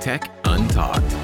[0.00, 1.16] Tech Untalked.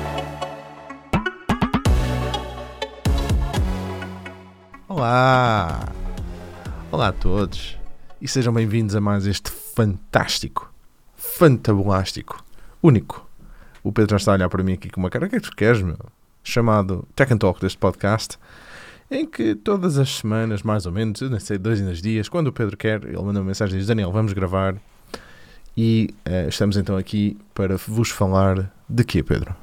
[4.88, 5.88] Olá!
[6.90, 7.78] Olá a todos
[8.20, 10.72] e sejam bem-vindos a mais este fantástico,
[11.14, 12.44] fantabulástico,
[12.82, 13.28] único.
[13.84, 15.40] O Pedro já está a olhar para mim aqui com uma cara, o que é
[15.40, 15.98] que tu queres, meu?
[16.42, 18.38] Chamado Tech and Talk deste podcast,
[19.10, 22.28] em que todas as semanas, mais ou menos, eu nem sei, dois em dois dias,
[22.28, 24.76] quando o Pedro quer, ele manda uma mensagem e diz: Daniel, vamos gravar.
[25.76, 29.54] E eh, estamos então aqui para vos falar de quê, Pedro?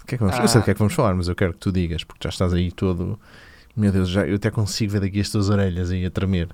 [0.00, 1.34] De que é que vamos- Eu sei de que é que vamos falar, mas eu
[1.34, 3.18] quero que tu digas, porque já estás aí todo.
[3.76, 6.48] Meu Deus, já, eu até consigo ver daqui as tuas orelhas aí a tremer.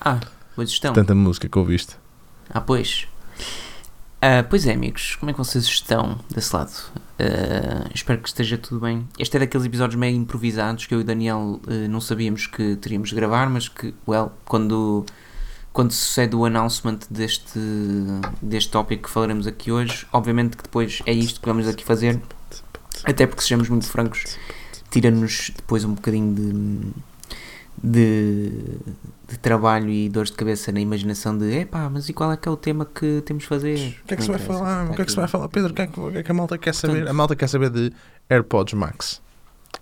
[0.00, 0.18] Ah,
[0.56, 0.92] boa gestão.
[0.94, 1.96] Tanta música que ouviste.
[2.50, 3.06] Ah, pois.
[4.26, 6.72] Ah, pois é, amigos, como é que vocês estão desse lado?
[7.18, 9.06] Ah, espero que esteja tudo bem.
[9.18, 12.74] Este é daqueles episódios meio improvisados que eu e o Daniel eh, não sabíamos que
[12.76, 15.04] teríamos de gravar, mas que, well, quando,
[15.74, 17.60] quando sucede o announcement deste,
[18.40, 22.18] deste tópico que falaremos aqui hoje, obviamente que depois é isto que vamos aqui fazer,
[23.04, 24.38] até porque sejamos muito francos,
[24.90, 26.92] tira-nos depois um bocadinho de,
[27.84, 28.50] de,
[29.28, 32.48] de trabalho e dores de cabeça na imaginação de epá, mas e qual é que
[32.48, 33.98] é o tema que temos de fazer?
[34.02, 34.90] O que é que se vai falar?
[34.90, 35.48] O que é que se vai falar?
[35.48, 36.92] Pedro, o que é que, que, é que a malta quer saber?
[36.94, 37.92] Portanto- A malta quer saber de
[38.30, 39.20] AirPods Max.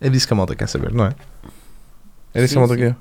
[0.01, 1.15] É disso que a malta quer saber, não é?
[2.35, 2.81] É disso Sim, que a malta sim.
[2.81, 2.97] quer.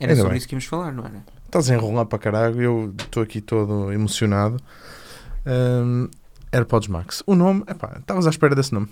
[0.00, 0.38] Era Ainda sobre bem.
[0.38, 1.24] isso que íamos falar, não era?
[1.46, 4.58] Estás a enrolar para caralho, eu estou aqui todo emocionado.
[5.46, 6.08] Hum,
[6.52, 7.22] AirPods Max.
[7.26, 8.88] O nome, epá, estavas à espera desse nome.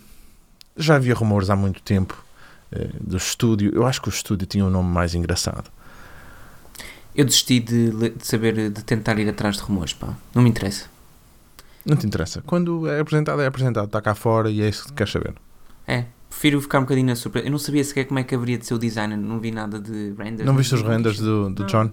[0.77, 2.23] Já havia rumores há muito tempo
[3.01, 3.73] do estúdio.
[3.75, 5.71] Eu acho que o estúdio tinha um nome mais engraçado.
[7.15, 10.15] Eu desisti de, de saber, de tentar ir atrás de rumores, pá.
[10.35, 10.87] Não me interessa.
[11.85, 12.43] Não te interessa.
[12.45, 13.87] Quando é apresentado, é apresentado.
[13.87, 15.35] Está cá fora e é isso que queres saber.
[15.87, 17.47] É, prefiro ficar um bocadinho na surpresa.
[17.47, 19.81] Eu não sabia sequer como é que haveria de ser o design, não vi nada
[19.81, 20.45] de renders.
[20.47, 21.67] Não viste os renders do, do Não.
[21.69, 21.91] John?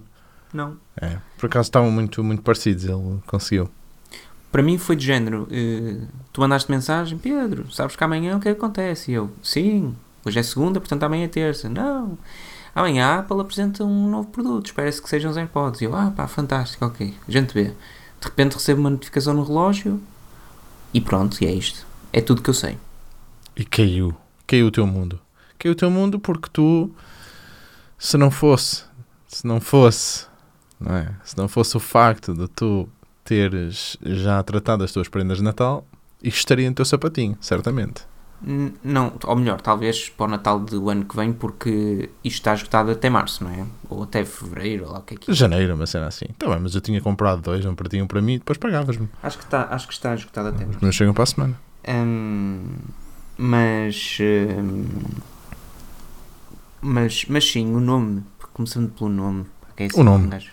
[0.52, 0.76] Não.
[1.00, 1.18] É.
[1.38, 2.84] Por acaso estavam muito, muito parecidos.
[2.84, 3.70] Ele conseguiu.
[4.52, 8.48] Para mim foi de género, eh, tu mandaste mensagem, Pedro, sabes que amanhã o que
[8.48, 9.10] é que acontece?
[9.10, 9.96] E eu, sim,
[10.28, 11.68] hoje é segunda, portanto amanhã é terça.
[11.68, 12.18] Não,
[12.74, 15.80] amanhã a Apple apresenta um novo produto, espera-se que sejam os AirPods.
[15.80, 17.64] E eu, ah pá, fantástico, ok, gente vê.
[17.64, 20.00] De repente recebo uma notificação no relógio
[20.92, 21.86] e pronto, e é isto.
[22.12, 22.78] É tudo que eu sei.
[23.56, 24.14] E caiu.
[24.46, 25.20] Caiu o teu mundo.
[25.58, 26.90] Caiu o teu mundo porque tu,
[27.98, 28.84] se não fosse,
[29.26, 30.26] se não fosse,
[30.78, 31.14] não é?
[31.24, 32.88] Se não fosse o facto de tu
[33.24, 35.84] teres já tratado as tuas prendas de Natal,
[36.22, 38.02] isto estaria no teu sapatinho, certamente.
[38.82, 42.90] Não, ou melhor, talvez para o Natal do ano que vem, porque isto está esgotado
[42.90, 43.64] até março, não é?
[43.88, 45.34] Ou até fevereiro, ou lá o que é que é.
[45.34, 46.26] Janeiro, uma cena assim.
[46.38, 48.38] Tá bem, mas eu tinha comprado dois, um para ti e um para mim, e
[48.38, 49.08] depois pagavas-me.
[49.22, 50.78] Acho que está, acho que está esgotado até Os março.
[50.84, 51.58] meus chegam para a semana.
[51.88, 52.64] Hum,
[53.38, 54.84] mas, hum,
[56.80, 57.24] mas.
[57.28, 58.22] Mas sim, o nome.
[58.52, 59.46] Começando pelo nome.
[59.76, 60.28] é assim O nome.
[60.28, 60.52] gajo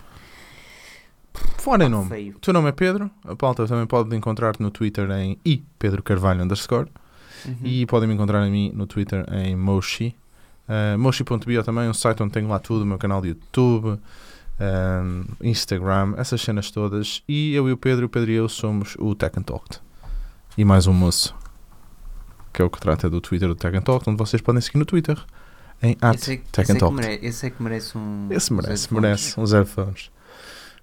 [1.57, 2.09] Fora em nome.
[2.09, 2.35] feio.
[2.35, 6.01] O teu nome é Pedro, a pauta também pode encontrar-te no Twitter em i Pedro
[6.01, 6.87] Carvalho underscore.
[7.45, 7.55] Uhum.
[7.63, 10.15] E podem me encontrar a mim no Twitter em Moshi.
[10.67, 13.99] Uh, Moshi.bio também, um site onde tenho lá tudo, o meu canal de YouTube,
[14.59, 17.23] um, Instagram, essas cenas todas.
[17.27, 19.77] E eu e o Pedro, o Pedro e eu somos o Tech and Talk.
[20.57, 21.35] E mais um moço,
[22.53, 24.77] que é o que trata do Twitter do Tech and Talk, onde vocês podem seguir
[24.77, 25.17] no Twitter
[25.81, 26.95] em at esse, é, Tech esse, and é que Talk.
[26.95, 28.27] merece, esse é que merece um.
[28.29, 30.11] Esse merece, merece uns headphones.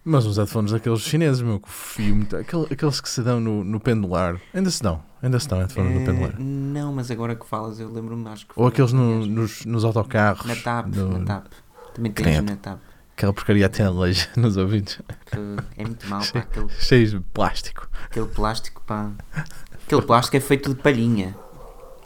[0.05, 3.63] Mas uns headphones daqueles chineses, meu, com fio, muito- aquele- aqueles que se dão no,
[3.63, 4.41] no pendular.
[4.55, 6.34] Ainda se dão, ainda se dão headphones no Eh, pendular.
[6.39, 8.53] não, mas agora que falas, eu lembro-me, acho que.
[8.56, 10.45] Ou aqueles no- nos, nos autocarros.
[10.47, 11.47] Na TAP, no- na TAP.
[11.95, 12.51] Também tens Credo.
[12.51, 12.79] na TAP.
[13.17, 15.01] Aquela porcaria até aleija nos ouvidos.
[15.27, 15.37] Que
[15.77, 16.39] é muito mal, pá.
[16.41, 17.89] Aquele, Cheios de plástico.
[18.05, 19.11] aquele plástico, pá.
[19.84, 21.35] Aquele plástico é feito de palhinha.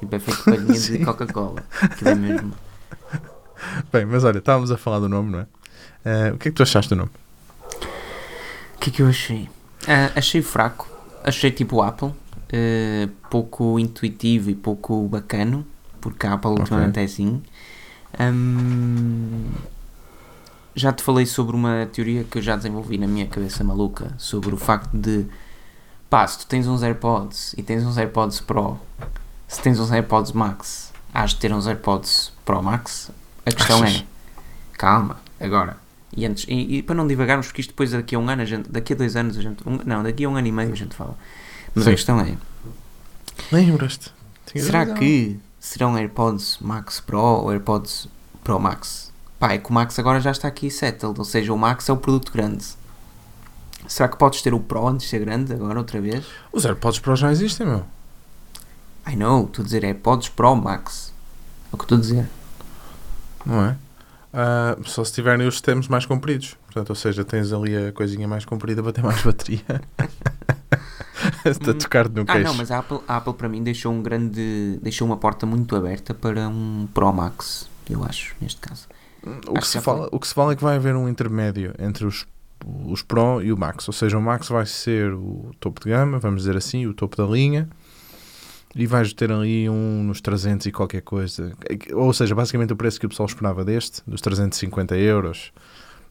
[0.01, 0.99] Tipo, é feito de palhinha de.
[1.05, 1.63] Coca-Cola.
[1.83, 2.53] Aquilo é mesmo.
[3.93, 5.47] Bem, mas olha, estávamos a falar do nome, não é?
[6.05, 7.11] Eh, o que é que tu achaste do nome?
[8.77, 9.49] O que é que eu achei?
[9.87, 10.89] Ah, achei fraco.
[11.23, 12.13] Achei tipo Apple.
[12.53, 15.67] Eh, pouco intuitivo e pouco bacano.
[16.01, 17.41] Porque a Apple ultimamente é assim.
[18.21, 19.51] Hum,
[20.75, 24.13] já te falei sobre uma teoria que eu já desenvolvi na minha cabeça maluca.
[24.19, 25.27] Sobre o facto de.
[26.09, 28.79] Pá, se tu tens uns AirPods e tens uns AirPods Pro.
[29.49, 33.11] Se tens uns AirPods Max, has de ter uns AirPods Pro Max.
[33.47, 34.01] A questão Achas?
[34.01, 34.05] é.
[34.79, 35.77] Calma, agora.
[36.15, 38.45] E, antes, e, e para não divagarmos, porque isto depois daqui a um ano, a
[38.45, 40.73] gente, daqui a dois anos, a gente, um- não, daqui a um ano e meio
[40.73, 41.17] a gente fala.
[41.75, 41.91] Mas Sim.
[41.91, 42.37] a questão é:
[43.51, 44.13] Lembras-te?
[44.55, 44.97] Será razão.
[44.97, 48.09] que serão AirPods Max Pro ou AirPods
[48.45, 49.11] Pro Max?
[49.39, 51.93] Pá, é que o Max agora já está aqui settled, ou seja, o Max é
[51.93, 52.65] o produto grande.
[53.89, 56.25] Será que podes ter o Pro antes de ser grande agora outra vez?
[56.53, 57.85] Os AirPods Pro já existem, meu.
[59.07, 61.13] I know, estou a dizer AirPods Pro Max.
[61.73, 62.29] É o que estou a dizer.
[63.45, 63.77] Não é?
[64.33, 66.57] Ah, só se tiverem os sistemas mais compridos.
[66.67, 69.63] Portanto, ou seja, tens ali a coisinha mais comprida para ter mais bateria.
[71.71, 72.45] a tocar-te no Ah, queixo.
[72.45, 74.79] não, mas a Apple, a Apple para mim deixou um grande.
[74.83, 78.87] deixou uma porta muito aberta para um Pro Max, eu acho, neste caso.
[79.49, 82.05] O que, se fala, o que se fala é que vai haver um intermédio entre
[82.05, 82.27] os,
[82.87, 83.87] os Pro e o Max.
[83.89, 87.17] Ou seja, o Max vai ser o topo de gama, vamos dizer assim, o topo
[87.17, 87.69] da linha.
[88.75, 91.53] E vais ter ali um nos 300 e qualquer coisa.
[91.93, 95.53] Ou seja, basicamente o preço que o pessoal esperava deste, dos 350 euros.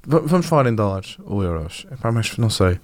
[0.08, 1.86] Va- vamos falar em dólares ou euros?
[1.92, 2.80] Epá, mas não sei.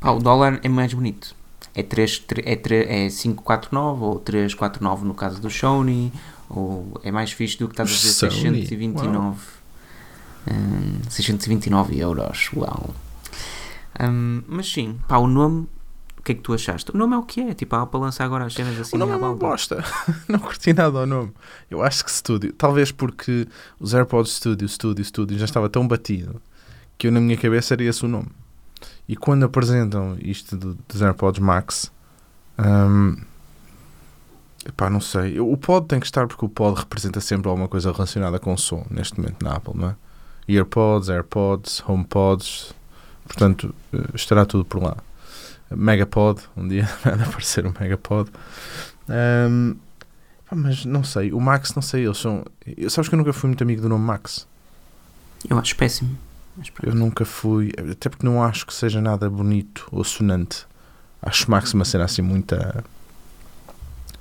[0.00, 1.36] Pá, o dólar é mais bonito.
[1.74, 6.12] É, 3, é, 3, é 549 ou 349 no caso do Sony.
[6.48, 8.66] Ou é mais fixe do que estás a dizer Sony?
[8.66, 9.38] 629.
[10.50, 12.50] Hum, 629 euros.
[12.56, 12.94] Uau.
[14.00, 15.68] Hum, mas sim, pá, o nome.
[16.18, 16.90] O que é que tu achaste?
[16.94, 17.54] O nome é o que é?
[17.54, 19.46] Tipo, a Apple lança agora as cenas assim o nome à é uma balda.
[19.46, 19.84] bosta.
[20.28, 21.32] não curti nada ao nome.
[21.70, 23.48] Eu acho que Studio, talvez porque
[23.78, 26.40] os AirPods Studio, Studio, Studio já estava tão batido
[26.98, 28.28] que eu na minha cabeça era esse o nome.
[29.10, 31.90] E quando apresentam isto do- dos AirPods Max,
[32.56, 33.16] hum,
[34.64, 35.40] epá, não sei.
[35.40, 38.86] O pod tem que estar porque o pod representa sempre alguma coisa relacionada com som
[38.88, 39.96] neste momento na Apple, não é?
[40.48, 42.72] EarPods, AirPods, HomePods,
[43.24, 44.96] portanto eh, estará tudo por lá.
[45.70, 48.30] Megapod, um dia vai aparecer um Megapod.
[50.48, 52.44] Pá, mas não sei, o Max, não sei, eles são.
[52.76, 54.46] Eu, sabes que eu nunca fui muito amigo do nome Max.
[55.48, 56.16] Eu acho péssimo.
[56.82, 60.66] Eu nunca fui, até porque não acho que seja nada bonito ou sonante.
[61.22, 62.84] Acho Max uma cena assim muita.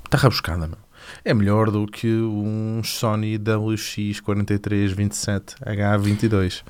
[0.05, 0.77] Está rabuscada, meu.
[1.25, 3.37] É melhor do que um Sony
[5.29, 6.63] WX4327H22.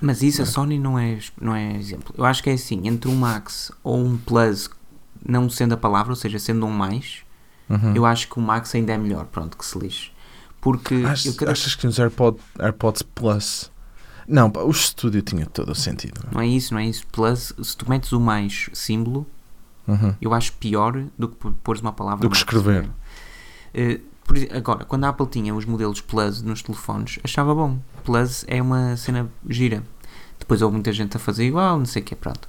[0.00, 2.14] Mas isso a Sony não é, não é exemplo.
[2.16, 4.68] Eu acho que é assim, entre um Max ou um Plus,
[5.26, 7.18] não sendo a palavra, ou seja, sendo um mais,
[7.70, 7.94] Uhum.
[7.96, 10.10] eu acho que o Max ainda é melhor, pronto, que se lixe.
[10.60, 13.70] Porque Achas, eu cada- achas que os AirPod, AirPods Plus.
[14.26, 16.20] Não, pá, o estúdio tinha todo o sentido.
[16.32, 17.06] não é isso, não é isso.
[17.12, 19.26] Plus, se tu metes o mais símbolo,
[19.86, 20.14] Uhum.
[20.20, 22.88] eu acho pior do que pôres uma palavra Do que escrever.
[23.74, 27.78] Eh, por agora, quando a Apple tinha os modelos Plus nos telefones, achava bom.
[28.02, 29.82] Plus é uma cena gira.
[30.38, 32.48] Depois houve muita gente a fazer igual, não sei o que, pronto.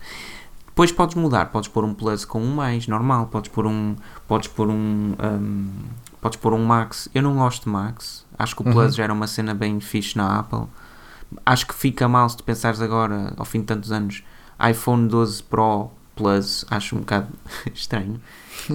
[0.68, 3.96] Depois podes mudar, podes pôr um Plus com um mais, normal, podes pôr um,
[4.28, 5.70] podes pôr um, um,
[6.22, 7.10] podes pôr um Max.
[7.14, 8.26] Eu não gosto de Max.
[8.40, 8.92] Acho que o Plus Uhum.
[8.92, 10.64] já era uma cena bem fixe na Apple.
[11.46, 14.24] Acho que fica mal se tu pensares agora, ao fim de tantos anos,
[14.70, 17.28] iPhone 12 Pro Plus, acho um bocado
[17.74, 18.22] estranho.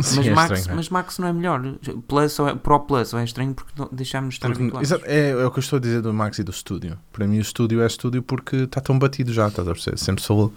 [0.02, 0.76] Sim, Mas, é Max, estranho, é.
[0.76, 1.62] mas Max não é melhor.
[2.06, 5.30] Plus só é, Pro Plus só é estranho porque deixámos de estar Porque- exato, é,
[5.30, 6.98] é o que eu estou a dizer do Max e do estúdio.
[7.12, 9.96] Para mim, o estúdio é estúdio porque está tão batido já, estás a perceber?
[9.98, 10.54] Sempre soube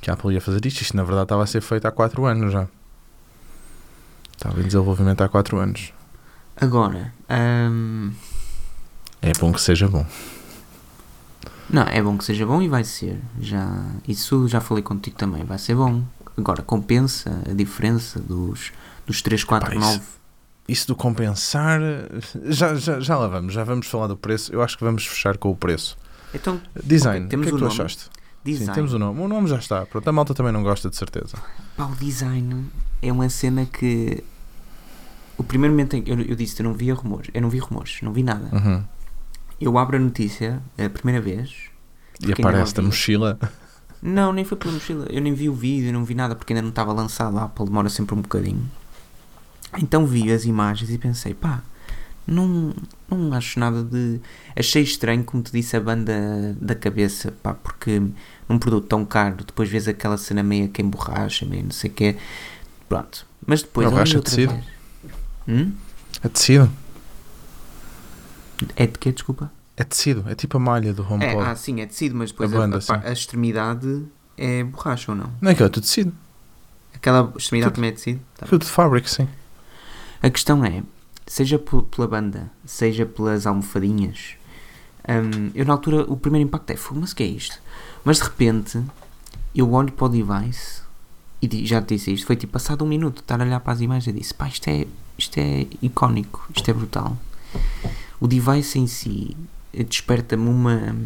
[0.00, 0.82] que a Apple ia fazer isto.
[0.82, 2.66] Isto, na verdade, estava a ser feito há 4 anos já.
[4.36, 5.92] Estava em desenvolvimento há 4 anos.
[6.56, 7.12] Agora,
[7.70, 8.12] hum,
[9.22, 10.04] É bom que seja bom.
[11.74, 13.18] Não, é bom que seja bom e vai ser.
[13.40, 16.02] Já, isso já falei contigo também, vai ser bom.
[16.36, 18.72] Agora, compensa a diferença dos,
[19.06, 20.00] dos 349.
[20.66, 21.80] Isso do compensar,
[22.44, 23.52] já, já, já lá vamos.
[23.52, 24.52] Já vamos falar do preço.
[24.52, 25.96] Eu acho que vamos fechar com o preço.
[26.32, 27.80] Então, Design, temos o que é o que tu nome.
[27.80, 28.08] achaste?
[28.44, 28.66] design.
[28.66, 29.20] Sim, temos o nome.
[29.20, 29.86] O nome já está.
[29.86, 31.36] Pronto, a malta também não gosta de certeza.
[31.76, 32.66] Pá, o design
[33.02, 34.22] é uma cena que.
[35.36, 37.58] O primeiro momento em que eu, eu disse eu não via rumores, eu não vi
[37.58, 38.48] rumores, não vi nada.
[38.54, 38.84] Uhum.
[39.60, 41.70] Eu abro a notícia a primeira vez.
[42.20, 43.38] E aparece a mochila.
[44.02, 45.06] Não, nem foi pela mochila.
[45.10, 47.38] Eu nem vi o vídeo, não vi nada porque ainda não estava lançado.
[47.38, 48.70] A Apple demora sempre um bocadinho.
[49.78, 51.62] Então vi as imagens e pensei, pá,
[52.26, 52.74] não,
[53.08, 54.20] não acho nada de.
[54.56, 58.02] Achei estranho, como te disse, a banda da cabeça, pá, porque
[58.48, 61.94] num produto tão caro, depois vês aquela cena meio que emborracha, meio não sei o
[61.94, 62.16] quê.
[62.88, 63.26] Pronto.
[63.46, 63.86] Mas depois.
[63.86, 64.52] Não, ali racha outra tecido.
[64.52, 64.64] vez.
[65.48, 65.72] Hum?
[66.22, 66.70] É tecido.
[68.76, 69.50] É de quê, desculpa?
[69.76, 70.24] É tecido.
[70.28, 71.42] É tipo a malha do É, HomePod.
[71.48, 74.04] ah, sim, é tecido, mas depois A a, banda, a a extremidade
[74.36, 75.30] é borracha ou não?
[75.40, 76.12] Não é que é tudo tecido.
[76.94, 77.76] Aquela extremidade Tudo.
[77.76, 78.20] também é tecido?
[78.36, 78.46] Tá.
[78.46, 79.28] Tudo de fábrica, sim.
[80.22, 80.82] A questão é,
[81.26, 84.36] seja pela banda, seja pelas almofadinhas,
[85.08, 87.58] hum, eu na altura o primeiro impacto é, "Fogo, mas o que é isto?
[88.04, 88.82] Mas de repente
[89.54, 90.82] eu olho para o device
[91.42, 93.72] e já te disse isto, foi tipo passado um minuto de estar a olhar para
[93.74, 94.86] as imagens e disse, pá, isto é,
[95.18, 97.16] isto é icónico, isto é brutal.
[98.24, 99.36] O device em si
[99.74, 100.96] eh, desperta-me uma,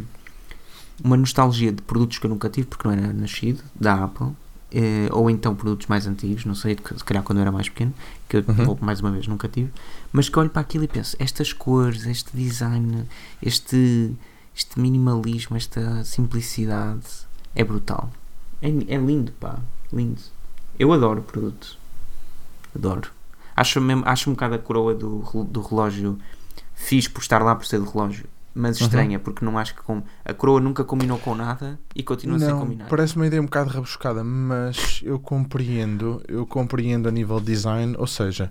[1.02, 4.28] uma nostalgia de produtos que eu nunca tive porque não era nascido, da Apple,
[4.70, 7.92] eh, ou então produtos mais antigos, não sei, se calhar quando eu era mais pequeno,
[8.28, 8.78] que eu Uhum.
[8.80, 9.68] mais uma vez nunca tive,
[10.12, 13.04] mas que olho para aquilo e penso, estas cores, este design,
[13.42, 14.14] este,
[14.56, 17.02] este minimalismo, esta simplicidade
[17.52, 18.12] é brutal.
[18.62, 19.58] É, é lindo, pá,
[19.92, 20.20] lindo.
[20.78, 21.76] Eu adoro o produto.
[22.76, 23.10] Adoro.
[23.56, 26.16] Acho, mesmo, acho um bocado a coroa do, do relógio
[26.78, 28.26] fixe por estar lá por ser do relógio.
[28.54, 28.86] mas Uhum.
[28.86, 30.02] estranha, porque não acho que com...
[30.24, 32.88] a coroa nunca combinou com nada e continua sem Não, combinar.
[32.88, 38.06] parece uma ideia um bocado rebuscada, mas eu compreendo, eu compreendo a nível design, ou
[38.06, 38.50] seja,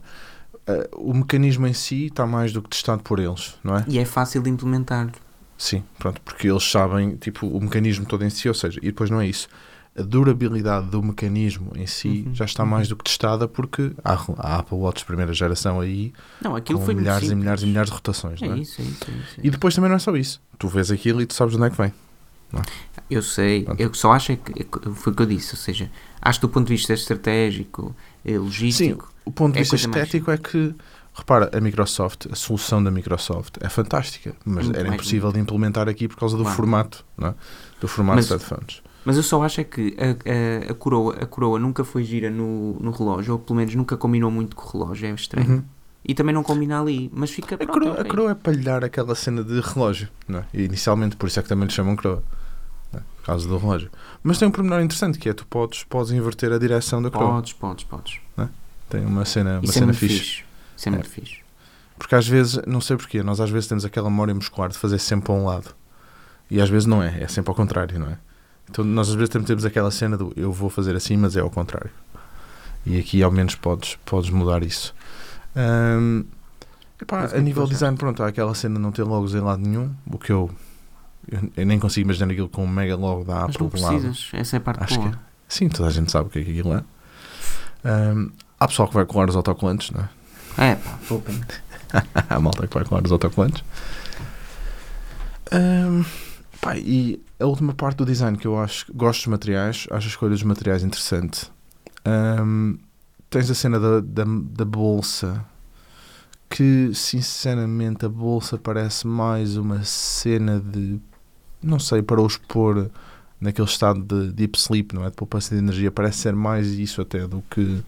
[0.66, 3.84] eh, o mecanismo em si está mais do que testado por eles, não é?
[3.88, 5.10] E é fácil de implementar.
[5.58, 9.10] Sim, pronto, porque eles sabem, tipo, o mecanismo todo em si, ou seja, e depois
[9.10, 9.50] não é isso.
[9.98, 14.14] A durabilidade do mecanismo em si Uhum, já está mais do que testada porque há,
[14.38, 17.96] há Apple Watch primeira geração aí Não, aquilo com milhares e milhares e milhares de
[17.96, 18.60] rotações, É não é?
[18.60, 19.40] isso, é isso, é isso.
[19.42, 20.40] é E depois também não é só isso.
[20.60, 21.94] Tu vês aquilo e tu sabes de onde é que vem.
[23.10, 23.80] Eu sei, Pronto.
[23.82, 25.90] eu só acho é que, é foi o que eu disse, ou seja,
[26.22, 29.88] acho que do ponto de vista estratégico, eh, logístico, O ponto de É vista coisa
[29.90, 30.74] mais estético é que,
[31.14, 35.90] repara, a Microsoft, a solução da Microsoft é fantástica, mas Muito era impossível de implementar
[35.90, 36.56] aqui por causa do Claro.
[36.56, 37.36] formato, não é?
[37.82, 38.82] Do formato Mas- de headphones.
[39.08, 42.30] Mas eu só acho é que a, a, a, coroa, a coroa nunca foi gira
[42.30, 45.50] no, no relógio, ou pelo menos nunca combinou muito com o relógio, é estranho.
[45.50, 45.64] Uhum.
[46.04, 48.02] E também não combina ali, mas fica A, pronto, coroa, ok.
[48.02, 50.46] a coroa é para lhe dar aquela cena de relógio, não é?
[50.54, 52.22] E inicialmente, por isso é que também lhe chamam coroa,
[52.94, 52.98] é?
[52.98, 53.90] por causa do relógio.
[54.22, 57.36] Mas tem um pormenor interessante que é tu podes, podes inverter a direção da coroa.
[57.36, 58.20] Podes, podes, podes.
[58.90, 60.20] Tem uma cena, uma Isso é cena muito fixe.
[60.20, 60.44] fixe.
[60.76, 61.38] Isso é, muito fixe.
[61.98, 65.00] Porque às vezes, não sei porquê, nós às vezes temos aquela memória muscular de fazer
[65.00, 65.74] sempre para um lado.
[66.52, 68.18] E às vezes não é, é sempre ao contrário, não é?
[68.70, 71.40] Então nós às vezes também temos aquela cena do eu vou fazer assim, mas é
[71.40, 71.90] ao contrário.
[72.86, 74.94] E aqui ao menos podes, podes mudar isso.
[75.56, 76.24] Ahm,
[77.02, 79.34] epá, Mas a é nível de design, pronto, há aquela cena de não ter logos
[79.36, 80.50] em lado nenhum, o que eu,
[81.30, 83.78] eu, eu nem consigo imaginar aquilo com um mega logo da Mas Apple não de
[83.78, 84.00] um lado.
[84.02, 85.12] precisas, essa é a parte Acho boa.
[85.12, 85.18] que
[85.50, 86.84] Sim, toda a gente sabe o que é que aquilo é.
[87.84, 90.72] Ahm, há pessoal que vai colar os autocolantes, não é?
[90.72, 91.40] É, pá, poupem.
[92.30, 93.64] a malta que vai colar os autocolantes.
[95.52, 96.04] Ahm,
[96.62, 100.10] pá, e a última parte do design que eu acho, gosto dos materiais, acho a
[100.10, 101.52] escolha dos materiais interessante.
[102.06, 102.78] Ahm,
[103.30, 105.46] tens a cena da, da, da bolsa,
[106.50, 111.00] que sinceramente a bolsa parece mais uma cena de,
[111.62, 112.90] não sei, para os pôr
[113.40, 115.10] naquele estado de deep sleep, não é?
[115.10, 117.84] De poupança de energia, parece ser mais isso até do que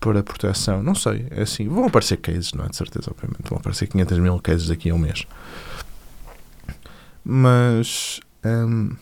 [0.00, 0.82] para proteção.
[0.82, 1.68] Não sei, é assim.
[1.68, 2.68] Vão aparecer cases, não é?
[2.68, 3.48] De certeza, obviamente.
[3.48, 5.26] Vão aparecer 500 mil cases daqui a um mês.
[7.28, 8.94] Mas hum,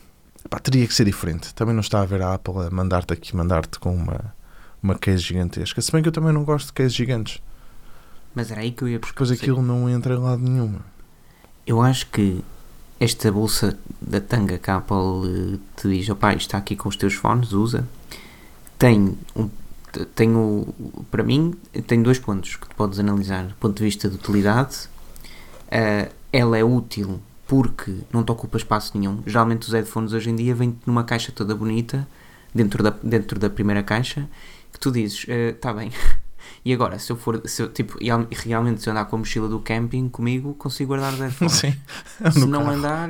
[0.49, 1.53] pá, teria que ser diferente.
[1.53, 4.33] Também não está a ver a Apple a mandar-te aqui, mandar-te com uma,
[4.81, 5.79] uma case gigantesca.
[5.79, 7.39] Se bem que eu também não gosto de cases gigantes.
[8.33, 9.13] Mas era aí que eu ia buscar.
[9.13, 10.75] Depois aquilo não entra em lado nenhum.
[11.67, 12.43] Eu acho que
[12.99, 16.89] esta bolsa da tanga que a Apple eh, te diz, opá, isto está aqui com
[16.89, 17.87] os teus fones, usa,
[18.79, 19.49] tem, um,
[19.91, 20.73] t- tem o,
[21.11, 21.53] para mim,
[21.85, 23.45] tem dois pontos que tu podes analisar.
[23.45, 24.89] Do ponto de vista de utilidade,
[25.69, 29.21] eh, ela é útil porque não te ocupa espaço nenhum.
[29.25, 32.07] Geralmente os headphones hoje em dia vêm numa caixa toda bonita,
[32.53, 34.27] dentro da, dentro da primeira caixa,
[34.71, 35.91] que tu dizes, está bem,
[36.65, 39.19] e agora, se eu for, se eu, tipo, real- realmente se eu andar com a
[39.19, 41.53] mochila do camping comigo, consigo guardar os headphones.
[41.53, 41.75] Sim.
[42.31, 42.71] Se não carro.
[42.77, 43.09] andar,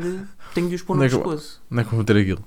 [0.54, 1.62] tenho de os pôr no é pescoço.
[1.70, 2.44] Não é como ter aquilo.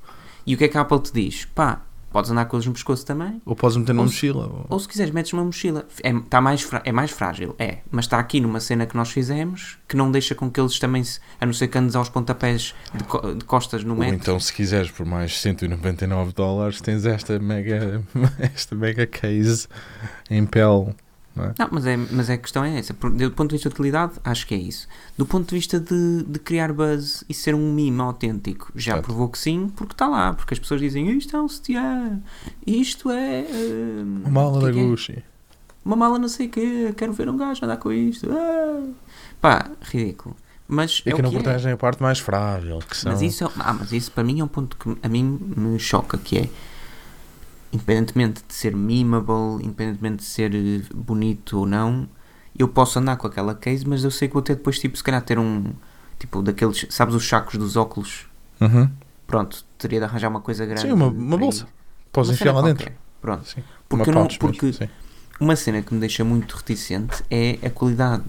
[0.47, 1.45] E o que é que a Apple te diz?
[1.47, 3.41] Pá, podes andar com eles no pescoço também.
[3.45, 4.47] Ou podes meter numa Ou se- mochila.
[4.47, 5.87] ou- Ou se quiseres, metes uma mochila.
[6.03, 7.79] É, tá mais, fra- é mais frágil, é.
[7.91, 11.03] Mas está aqui numa cena que nós fizemos que não deixa com que eles também,
[11.05, 14.15] se, a não ser que andes aos pontapés de, co- de costas no Ou metro.
[14.17, 18.03] então, se quiseres, por mais 199 dólares, tens esta mega,
[18.39, 19.67] esta mega case
[20.31, 20.95] em pele.
[21.39, 21.55] Não é?
[21.59, 22.93] Não, mas, é, mas é a questão é essa.
[22.93, 24.87] Do ponto de vista de utilidade, acho que é isso.
[25.17, 29.07] Do ponto de vista de, de criar buzz e ser um mime autêntico, já Certo.
[29.07, 30.35] provou que sim, porque está lá.
[30.35, 32.21] Porque as pessoas dizem isto é um sutiã,
[32.67, 33.47] isto é.
[33.51, 34.85] hum, Uma mala da é que é?
[34.85, 35.25] Gucci.
[35.85, 38.29] uma mala não sei o quê, quero ver um gajo andar com isto.
[38.31, 38.83] Ah.
[39.41, 40.37] Pá, ridículo.
[40.71, 41.41] Mas E é que não que é.
[41.41, 43.11] protegem a parte mais frágil, que são...
[43.11, 45.79] Mas isso, é- ah, mas isso para mim é um ponto que a mim me
[45.79, 46.49] choca, que é
[47.73, 52.09] independentemente de ser memeable, independentemente de ser eh, bonito ou não,
[52.59, 55.05] eu posso andar com aquela case, mas eu sei que vou ter depois, tipo, se
[55.05, 55.65] calhar ter um,
[56.19, 58.27] tipo, daqueles, sabes os sacos dos óculos?
[58.61, 58.91] Uhum.
[59.27, 60.83] Pronto, teria de arranjar uma coisa grande.
[60.83, 61.67] Sim, uma, uma bolsa.
[62.11, 62.91] Podes enfiar lá dentro.
[63.21, 63.47] Pronto.
[63.47, 63.63] Sim.
[63.89, 64.91] Porque uma eu não- mesmo, porque-.
[65.39, 68.25] Uma cena que me deixa muito reticente é a qualidade.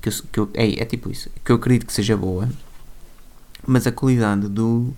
[0.00, 1.30] Que eu, que eu- é, é tipo isso.
[1.44, 2.48] Que eu acredito que seja boa,
[3.66, 4.92] mas a qualidade do,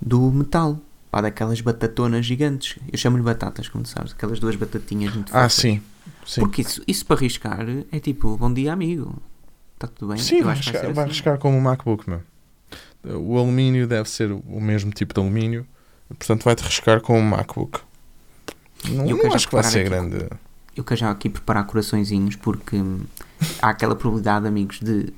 [0.00, 0.78] do metal.
[1.10, 2.78] Pá, daquelas batatonas gigantes.
[2.92, 4.12] Eu chamo-lhe batatas, como sabes.
[4.12, 5.80] Aquelas duas batatinhas muito Ah, sim.
[6.26, 6.40] sim.
[6.40, 9.16] Porque isso, isso para arriscar é tipo, bom dia, amigo.
[9.74, 10.18] Está tudo bem?
[10.22, 11.00] Sim, vai arriscar, ser vai assim.
[11.02, 12.20] arriscar como o MacBook, meu.
[13.04, 15.66] O alumínio deve ser o mesmo tipo de alumínio,
[16.08, 17.80] portanto vai-te arriscar com o MacBook.
[18.90, 20.26] Não, eu não acho que vai ser aqui grande
[20.76, 22.76] Eu quero já aqui preparar coraçõezinhos porque
[23.62, 25.12] há aquela probabilidade, amigos, de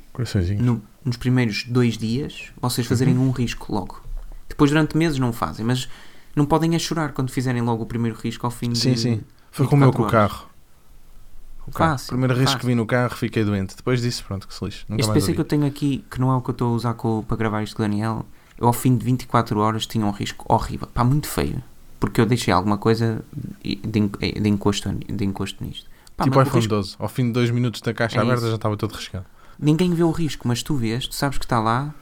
[0.60, 3.28] no- nos primeiros dois dias vocês fazerem Uhum.
[3.28, 4.02] um risco logo.
[4.60, 5.88] Depois durante meses não fazem, mas
[6.36, 9.20] não podem a chorar quando fizerem logo o primeiro risco ao fim de Sim, sim.
[9.50, 10.30] Foi como eu com o 24 horas.
[10.32, 10.50] carro.
[11.66, 11.90] o carro.
[11.92, 12.68] Fácil, Primeira vez que fácil.
[12.68, 13.74] vi no carro, fiquei doente.
[13.74, 14.84] Depois disso, pronto, que se lixe.
[14.86, 16.72] Nunca Este mais PC que eu tenho aqui, que não é o que eu estou
[16.72, 18.26] a usar com, para gravar isto com o Daniel,
[18.58, 20.88] eu ao fim de 24 horas tinha um risco horrível.
[20.92, 21.62] Pá, muito feio.
[21.98, 23.24] Porque eu deixei alguma coisa
[23.64, 24.08] de, en-
[24.42, 25.86] de, encosto, de encosto nisto.
[26.18, 26.96] Pá, Tipo iPhone risco- 12.
[26.98, 28.50] Ao fim de dois minutos da caixa É aberta isso.
[28.50, 29.24] já estava todo riscado.
[29.58, 31.94] Ninguém vê o risco, mas tu vês, tu sabes que está lá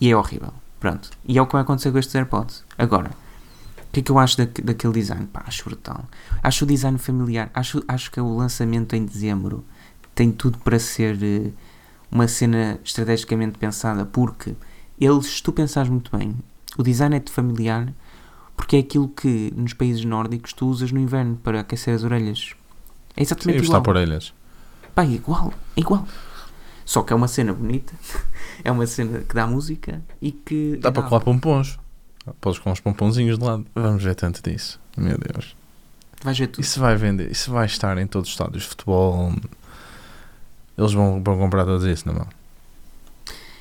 [0.00, 0.52] e é horrível.
[0.80, 1.10] Pronto.
[1.26, 2.64] E é o que vai acontecer com estes AirPods.
[2.76, 5.26] Agora, o que é que eu acho daque- daquele design?
[5.26, 6.04] Pá, acho brutal.
[6.42, 7.50] Acho o design familiar.
[7.54, 9.64] Acho, acho que o lançamento em dezembro
[10.14, 11.50] tem tudo para ser eh,
[12.10, 14.54] uma cena estrategicamente pensada, porque
[15.00, 16.34] eles, se tu pensares muito bem,
[16.78, 17.92] o design é de familiar
[18.56, 22.54] porque é aquilo que nos países nórdicos tu usas no inverno para aquecer as orelhas.
[23.14, 23.82] É Sim, exatamente está igual.
[23.82, 24.32] por orelhas.
[24.94, 26.06] Pá, é igual, é igual.
[26.86, 27.92] Só que é uma cena bonita,
[28.64, 30.78] é uma cena que dá música e que.
[30.80, 31.78] Dá para colar pompons.
[32.40, 33.66] Podes com uns pomponzinhos de lado.
[33.74, 34.80] Vamos ver tanto disso.
[34.96, 35.54] Meu Deus.
[36.24, 36.64] Vais ver tudo.
[36.64, 37.30] Isso vai vender.
[37.30, 39.32] Isso vai estar em todos os estádios de futebol.
[40.78, 42.26] Eles vão, vão comprar todos isso, não é?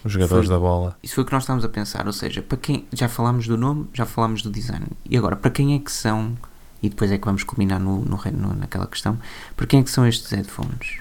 [0.03, 0.97] Os jogadores Foi- da bola.
[1.01, 2.05] Isso foi o que nós estávamos a pensar.
[2.07, 2.85] Ou seja, para quem.
[2.93, 4.85] Já falámos do nome, já falámos do design.
[5.09, 6.35] E agora, para quem é que são.
[6.81, 9.17] E depois é que vamos culminar no, no- naquela questão.
[9.55, 10.99] Para quem é que são estes headphones?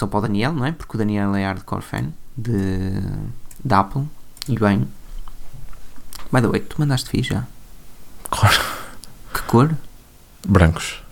[0.00, 0.72] São para o Daniel, não é?
[0.72, 3.02] Porque o Daniel é hardcore fan de,
[3.62, 4.04] de Apple.
[4.48, 4.88] E bem.
[6.32, 7.46] By the way, tu mandaste fixe já.
[8.30, 8.56] Claro.
[9.34, 9.74] Que cor?
[10.48, 11.02] Brancos.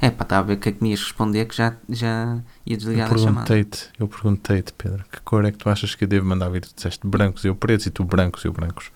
[0.00, 2.38] É pá, estava a ver o que é que me ias responder que já, já
[2.64, 3.66] ia desligar a chamada.
[3.98, 6.62] eu perguntei-te, Pedro, que cor é que tu achas que eu devo mandar vir?
[6.62, 8.90] Tu disseste brancos e eu pretos e tu brancos e eu brancos.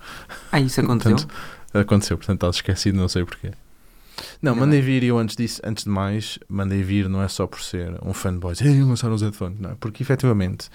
[0.51, 1.15] Ah, isso aconteceu?
[1.15, 1.35] Portanto,
[1.75, 3.53] aconteceu, portanto estás esquecido, não sei porquê.
[4.41, 7.47] Não, Ainda mandei vir eu antes disso, antes de mais, mandei vir não é só
[7.47, 9.75] por ser um fanboy, ei, lançaram os headphones, não, é?
[9.79, 10.69] porque efetivamente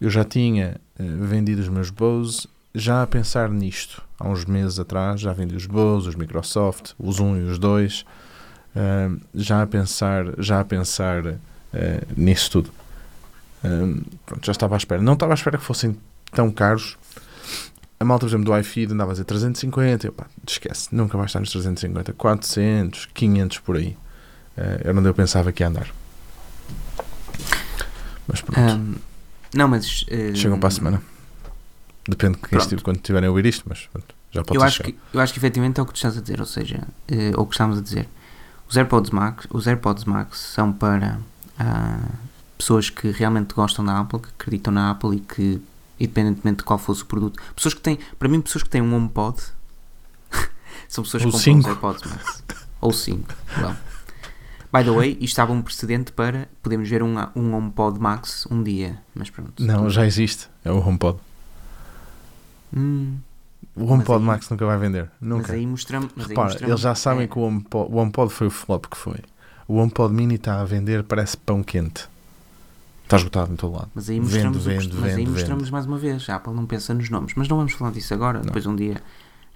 [0.00, 4.02] eu já tinha eh, vendido os meus Bose já a pensar nisto.
[4.18, 8.04] Há uns meses atrás já vendi os Bose, os Microsoft, os 1 e os 2,
[8.74, 11.38] eh, já a pensar, já a pensar
[11.72, 12.70] eh, nisso tudo.
[14.24, 15.02] Pronto, já estava à espera.
[15.02, 15.96] Não estava à espera que fossem
[16.30, 16.96] tão caros.
[17.98, 20.06] A malta, por exemplo, do iFeed andava a dizer 350.
[20.06, 22.12] Eu, pá, esquece, nunca vai estar nos 350.
[22.12, 23.96] 400, 500 por aí.
[24.56, 25.88] Eh, era onde eu pensava que ia andar.
[28.28, 28.94] Mas pronto, Ahm,
[29.54, 30.04] não, mas.
[30.08, 31.02] eh, chegam para a semana.
[32.08, 34.94] Depende de quem quando tiverem a ouvir isto, mas pronto, já pode Eu acho, que,
[35.12, 37.42] eu acho que efetivamente é o que tu estás a dizer, ou seja, eh, ou
[37.42, 38.08] o que estamos a dizer.
[38.68, 41.18] Os AirPods Max, os AirPods Max são para
[41.58, 41.98] ah,
[42.58, 45.60] pessoas que realmente gostam da Apple, que acreditam na Apple e que,
[45.98, 48.94] independentemente de qual fosse o produto, pessoas que têm, para mim, pessoas que têm um
[48.94, 49.38] HomePod
[50.88, 51.60] são pessoas que Ou compram cinco.
[51.60, 52.44] os AirPods Max.
[52.80, 53.34] Ou 5.
[53.58, 53.76] Well.
[54.72, 58.62] By the way, isto estava um precedente para podemos ver um, um HomePod Max um
[58.62, 59.62] dia, mas pronto.
[59.62, 60.48] Não, já existe.
[60.64, 61.18] É o HomePod.
[62.76, 63.16] Hum,
[63.74, 65.10] O HomePod aí- Max nunca vai vender.
[65.20, 65.52] mas Nunca.
[65.52, 66.10] aí mostramos.
[66.14, 68.50] Mas aí Repara, mostramos eles já sabem é, que o HomePod, o HomePod foi o
[68.50, 69.18] flop que foi.
[69.68, 72.06] O HomePod Mini está a vender, parece pão quente.
[73.06, 73.88] Está esgotado em todo lado.
[73.94, 76.28] Mas aí mostramos, o que- vende, mas aí vende, mostramos mais uma vez.
[76.28, 77.32] A Apple não pensa nos nomes.
[77.36, 78.38] Mas não vamos falar disso agora.
[78.38, 78.46] Não.
[78.46, 79.00] Depois um dia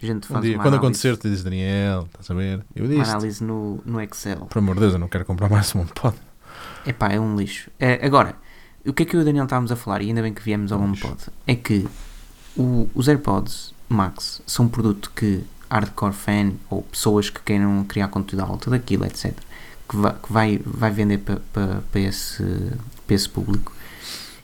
[0.02, 2.64] a gente Um faz dia, uma quando análise, acontecer, tu dizes Daniel, estás a ver?
[2.76, 3.10] Eu uma disse.
[3.10, 4.46] análise no, no Excel.
[4.46, 6.16] Por amor de Deus, eu não quero comprar mais um HomePod.
[6.86, 7.70] Epá, é um lixo.
[7.78, 8.36] É, agora,
[8.86, 10.42] o que é que eu e o Daniel estávamos a falar, e ainda bem que
[10.42, 10.94] viemos ao Um
[11.46, 11.86] é que
[12.56, 18.08] o- os AirPods Max são um produto que hardcore fan ou pessoas que queiram criar
[18.08, 19.34] conteúdo à volta daquilo, etc.,
[19.88, 22.42] que vai, que vai, vai vender para pa, pa esse,
[23.10, 23.72] pa esse público.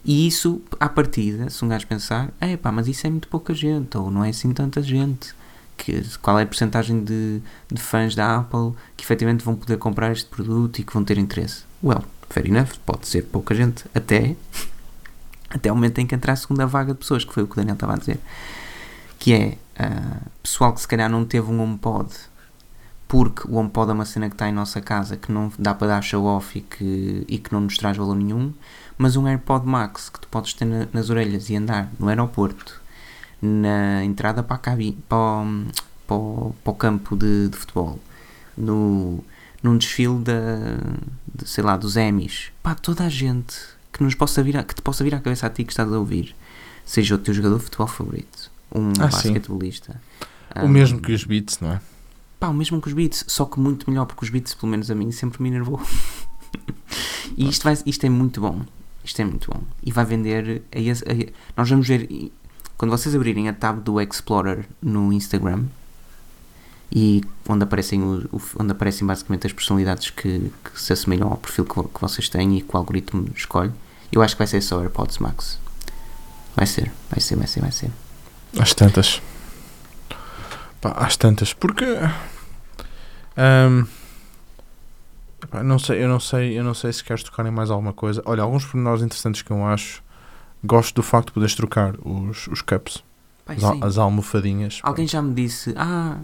[0.04, 3.54] E isso, à partida, se um gajo pensar, é pá, mas isso é muito pouca
[3.54, 5.34] gente, ou não é assim tanta gente.
[5.76, 10.10] Que, qual é a porcentagem de, de fãs da Apple que efetivamente vão poder comprar
[10.10, 11.64] este produto e que vão ter interesse?
[11.82, 14.36] Well, fair enough, pode ser pouca gente, até,
[15.50, 17.52] até o momento em que entrar a segunda vaga de pessoas, que foi o que
[17.52, 18.18] o Daniel estava a dizer.
[19.18, 22.08] Que é ah, pessoal que se calhar não teve um HomePod
[23.08, 25.86] porque o HomePod é uma cena que está em nossa casa que não dá para
[25.88, 28.52] dar show off e que, e que não nos traz valor nenhum,
[28.98, 32.80] mas um AirPod Max que tu podes ter na- nas orelhas e andar no aeroporto,
[33.40, 35.66] na entrada para, a cabi, para, o,
[36.06, 37.98] para, o, para o campo de, de futebol,
[38.56, 39.22] no,
[39.62, 40.34] num desfile da,
[41.34, 43.54] de, sei lá, dos Emmys, pá, toda a gente
[43.92, 45.98] que, nos possa virar, que te possa virar a cabeça a ti que estás a
[45.98, 46.34] ouvir,
[46.84, 50.00] seja o teu jogador de futebol favorito, um Ah, basquetebolista.
[50.56, 51.80] O um, mesmo que os Beats, não é?
[52.38, 54.90] Pá, o mesmo que os beats, só que muito melhor, porque os beats, pelo menos
[54.90, 55.80] a mim, sempre me enervou.
[57.36, 58.60] e isto, vai, isto é muito bom.
[59.04, 59.60] Isto é muito bom.
[59.82, 60.62] E vai vender.
[60.74, 62.30] A esse- a- nós vamos ver.
[62.76, 65.64] Quando vocês abrirem a tab do Explorer no Instagram
[66.94, 71.64] e onde aparecem, o, onde aparecem basicamente as personalidades que, que se assemelham ao perfil
[71.64, 73.72] que, que vocês têm e que o algoritmo escolhe,
[74.12, 75.58] eu acho que vai ser só AirPods Max.
[76.54, 77.90] Vai ser, vai ser, vai ser, vai ser.
[78.58, 79.22] Às tantas.
[80.80, 81.52] Pá, às tantas.
[81.52, 81.84] Porque.
[83.36, 83.84] ahm,
[85.42, 87.92] Epá, não sei, eu não sei, eu não sei se queres tocar em mais alguma
[87.92, 88.22] coisa.
[88.24, 90.02] Olha, alguns pormenores interessantes que eu acho.
[90.64, 93.04] Gosto do facto de poderes trocar os, os cups,
[93.44, 94.80] Pai, as, al- as almofadinhas.
[94.82, 96.16] Alguém já me disse, ah,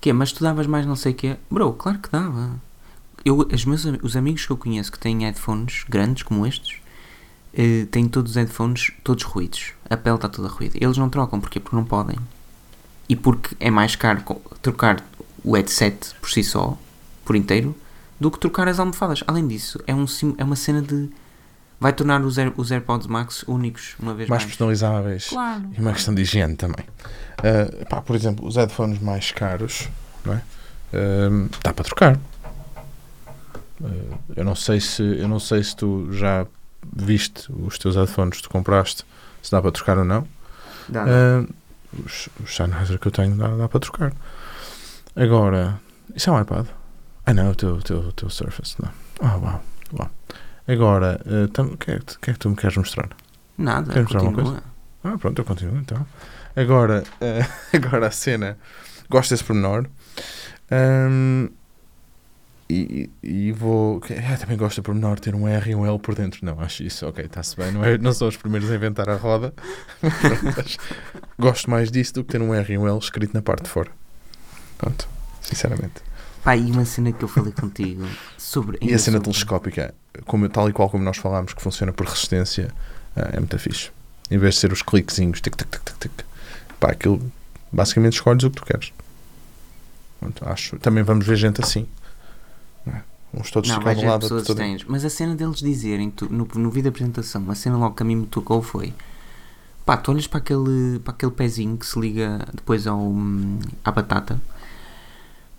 [0.00, 1.36] que mas tu davas mais não sei o quê.
[1.50, 2.60] Bro, claro que dava.
[3.24, 6.78] Eu, os, meus, os amigos que eu conheço que têm headphones grandes como estes,
[7.54, 9.72] eh, têm todos os headphones todos ruídos.
[9.88, 10.76] A pele está toda ruída.
[10.78, 11.58] Eles não trocam, porquê?
[11.60, 12.18] Porque não podem.
[13.08, 14.22] E porque é mais caro
[14.62, 15.02] trocar
[15.44, 16.76] o headset por si só,
[17.24, 17.76] por inteiro,
[18.18, 19.22] do que trocar as almofadas.
[19.26, 21.10] Além disso, é, um, sim- é uma cena de...
[21.78, 24.50] Vai tornar os, Air- os AirPods Max únicos, uma vez mais mais.
[24.54, 25.26] personalizáveis.
[25.28, 25.64] Claro.
[25.76, 26.86] E uma questão de higiene também.
[27.38, 29.88] Ah, pá, por exemplo, os headphones mais caros,
[30.24, 30.42] não é?
[30.94, 32.18] Ah, dá para trocar.
[33.84, 36.46] Ah, eu não sei se eu não sei se tu já
[36.96, 39.04] viste os teus headphones que tu compraste,
[39.42, 40.26] se dá para trocar ou não.
[40.88, 41.04] Dá.
[41.06, 41.44] Ah,
[42.04, 44.12] os, os Sennheiser que eu tenho dá, dá para trocar.
[45.16, 45.80] Agora,
[46.14, 46.66] isso é um iPad?
[47.26, 48.90] Ah não, o teu, o teu, o teu Surface, não.
[49.20, 49.62] Ah, uau,
[49.98, 50.10] uau.
[50.66, 53.08] Agora, ah, tam- o que, é que, o é que tu me queres mostrar?
[53.56, 54.62] Nada, Queres mostrar continua.
[55.04, 56.06] Ah, pronto, eu continuo então.
[56.56, 58.56] Agora, eh, agora a cena.
[59.10, 59.86] Gosto desse pormenor.
[60.70, 61.48] Ahm,
[62.68, 64.00] e, e e vou.
[64.32, 66.44] Ah, também gosto do pormenor ter um R e um L por dentro.
[66.44, 67.72] Não, acho isso, ok, está-se bem.
[67.72, 69.52] Não, é, não são os primeiros a inventar a roda.
[70.00, 70.78] Pronto,
[71.38, 73.70] gosto mais disso do que ter um R e um L escrito na parte de
[73.70, 73.90] fora.
[74.78, 75.08] Pronto,
[75.40, 76.02] sinceramente.
[76.42, 78.78] Pá, e uma cena que eu falei contigo sobre.
[78.80, 79.94] E a cena sobre- telescópica,
[80.26, 82.70] como, tal e qual como nós falámos, que funciona por resistência,
[83.16, 83.90] ah, é muito fixe.
[84.30, 86.26] Em vez de ser os cliquezinhos, tic, tic, tic, tic, tic.
[86.80, 87.32] Pá, aquilo,
[87.72, 88.92] basicamente escolhes o que tu queres.
[90.20, 90.78] Pronto, acho.
[90.78, 91.86] Também vamos ver gente assim.
[93.38, 94.20] Uns todos Não, de lado.
[94.20, 94.84] pessoas todo- estranhas.
[94.86, 98.02] Mas a cena deles dizerem tu- no, no vídeo da apresentação, a cena logo que
[98.02, 98.92] a mim me tocou foi.
[99.84, 103.90] Pá, tu olhas para aquele, para aquele pezinho que se liga depois ao, hum, à
[103.90, 104.40] batata.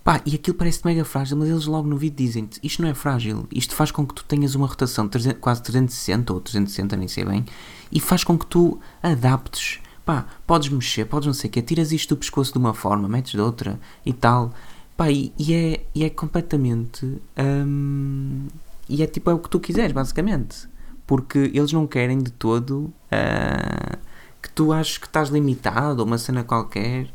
[0.02, 2.94] Pá, e aquilo parece mega frágil, mas eles logo no vídeo dizem-te: isto não é
[2.94, 6.96] frágil, isto faz com que tu tenhas uma rotação de 300 quase 360 ou 360,
[6.96, 7.44] nem sei bem,
[7.90, 9.80] e faz com que tu adaptes.
[10.04, 13.08] Pá, podes mexer, podes não sei o quê, tiras isto do pescoço de uma forma,
[13.08, 14.52] metes de outra e tal.
[14.96, 17.20] Pá, e, e é, e é completamente.
[17.38, 18.46] hum,
[18.88, 20.68] e é tipo, é o que tu quiseres, basicamente.
[21.06, 23.98] Porque eles não querem de todo ah,
[24.42, 27.08] que tu aches que estás limitado ou uma cena qualquer.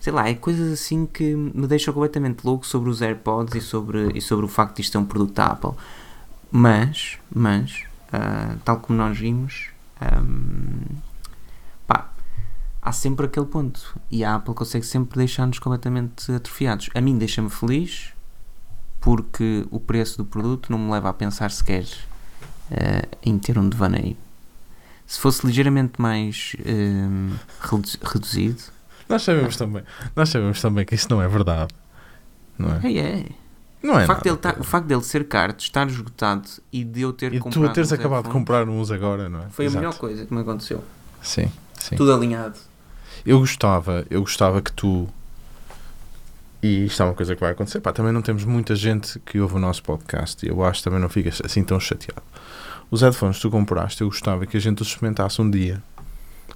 [0.00, 4.12] Sei lá, é coisas assim que me deixam completamente louco sobre os AirPods e sobre,
[4.16, 5.72] e sobre o facto de isto ser um produto da Apple.
[6.50, 10.22] Mas, mas, ah, tal como nós vimos, pá,
[12.86, 13.98] há sempre aquele ponto.
[14.10, 16.88] E a Apple consegue sempre deixar-nos completamente atrofiados.
[16.94, 18.12] A mim deixa-me feliz
[19.00, 21.84] porque o preço do produto não me leva a pensar sequer
[22.70, 24.16] eh, em ter um devaneio.
[25.06, 28.62] Se fosse ligeiramente mais eh, redu- reduzido,
[29.08, 29.82] Nós sabemos também.
[30.16, 31.72] Nós sabemos também que isso não é verdade.
[32.58, 32.80] Não é?
[32.92, 33.26] é, é.
[33.82, 34.54] Não é o, facto dele nada.
[34.54, 37.68] tá- o facto dele ser caro, de estar esgotado e de eu ter E comprado
[37.70, 39.48] tu teres acabado de comprar uns agora, não é?
[39.50, 39.78] foi Exato.
[39.78, 40.82] a melhor coisa que me aconteceu.
[41.22, 41.94] Sim, sim.
[41.94, 42.58] Tudo alinhado.
[43.26, 45.08] Eu gostava, eu gostava que tu.
[46.62, 47.80] E isto é uma coisa que vai acontecer.
[47.80, 50.84] Pá, também não temos muita gente que ouve o nosso podcast e eu acho que
[50.84, 52.22] também não ficas assim tão chateado.
[52.90, 55.82] Os headphones que tu compraste, eu gostava que a gente os experimentasse um dia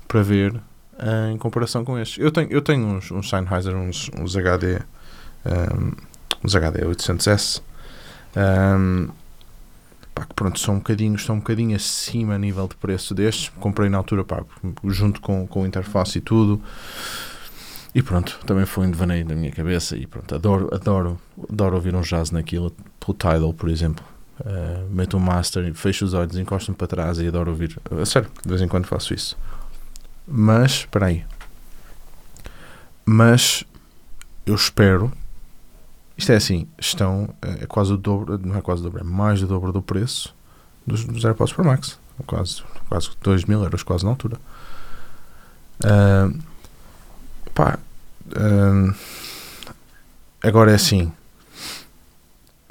[0.07, 0.55] para ver
[0.97, 2.23] ah, em comparação com estes.
[2.23, 4.81] Eu tenho, eu tenho uns, uns Sennheiser, uns, uns HD,
[5.45, 5.93] um,
[6.45, 7.63] uns HD 800S.
[8.37, 9.09] Um,
[10.15, 13.51] pá, que pronto, são um bocadinho, estão um bocadinho acima a nível de preço destes.
[13.61, 14.45] Comprei na altura, pá,
[14.85, 16.61] junto com, com interface e tudo.
[17.95, 19.97] E pronto, também foi um devaneio na minha cabeça.
[19.97, 21.21] E pronto, adoro, adoro,
[21.51, 22.71] adoro ouvir um jazz naquilo.
[22.99, 24.05] Pelo Tidal, por exemplo.
[24.41, 27.79] Uh, meto um master, fecho os olhos, encosto-me para trás e adoro ouvir.
[28.07, 29.37] Sério, de vez em quando faço isso.
[30.27, 31.25] Mas, espera aí.
[33.05, 33.65] Mas,
[34.47, 35.13] eu espero.
[36.21, 39.41] Isto é assim, estão é quase o dobro, não é quase o dobro, é mais
[39.41, 40.35] do dobro do preço
[40.87, 41.99] dos, dos AirPods Pro Max.
[42.27, 44.37] Quase, quase 2 mil euros, quase na altura.
[45.83, 46.31] Ah,
[47.55, 47.79] pá,
[48.37, 48.95] ah,
[50.43, 51.11] agora é assim.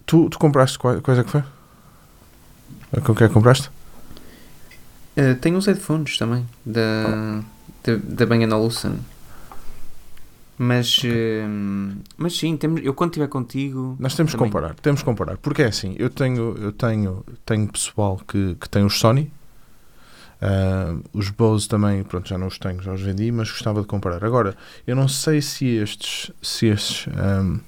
[0.05, 1.43] Tu, tu compraste quais é que foi?
[3.03, 3.71] Com que é que compraste?
[5.15, 7.41] Eh, tenho uns headphones também da,
[7.83, 8.99] da, da Bang Olufsen.
[10.61, 11.47] Mas, eh,
[12.17, 13.95] mas sim, temos, eu quando estiver contigo.
[13.97, 17.65] Nós temos que comparar, temos que comparar, porque é assim, eu tenho, eu tenho, tenho
[17.71, 19.31] pessoal que, que tem os Sony,
[20.41, 23.87] ah, os Bose também, pronto, já não os tenho, já os vendi, mas gostava de
[23.87, 24.23] comparar.
[24.25, 24.53] Agora,
[24.85, 27.59] eu não sei se estes, se estes, ahm,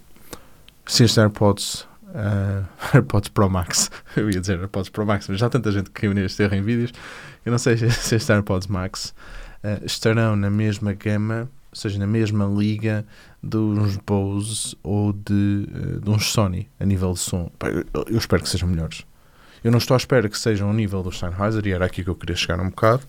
[0.86, 5.48] se estes AirPods, ah, AirPods Pro Max, eu ia dizer AirPods Pro Max, mas já
[5.48, 6.94] há tanta gente que caiu neste erro em vídeos,
[7.46, 9.14] eu não sei se, estes AirPods Max
[9.64, 13.06] ah, estarão na mesma gama seja na mesma liga
[13.42, 17.52] de uns Bose ou de, eh, de uns Sony a nível de som.
[18.10, 19.06] Eu, espero que sejam melhores.
[19.64, 22.10] Eu não estou à espera que sejam ao nível do Sennheiser e era aqui que
[22.10, 23.04] eu queria chegar um bocado.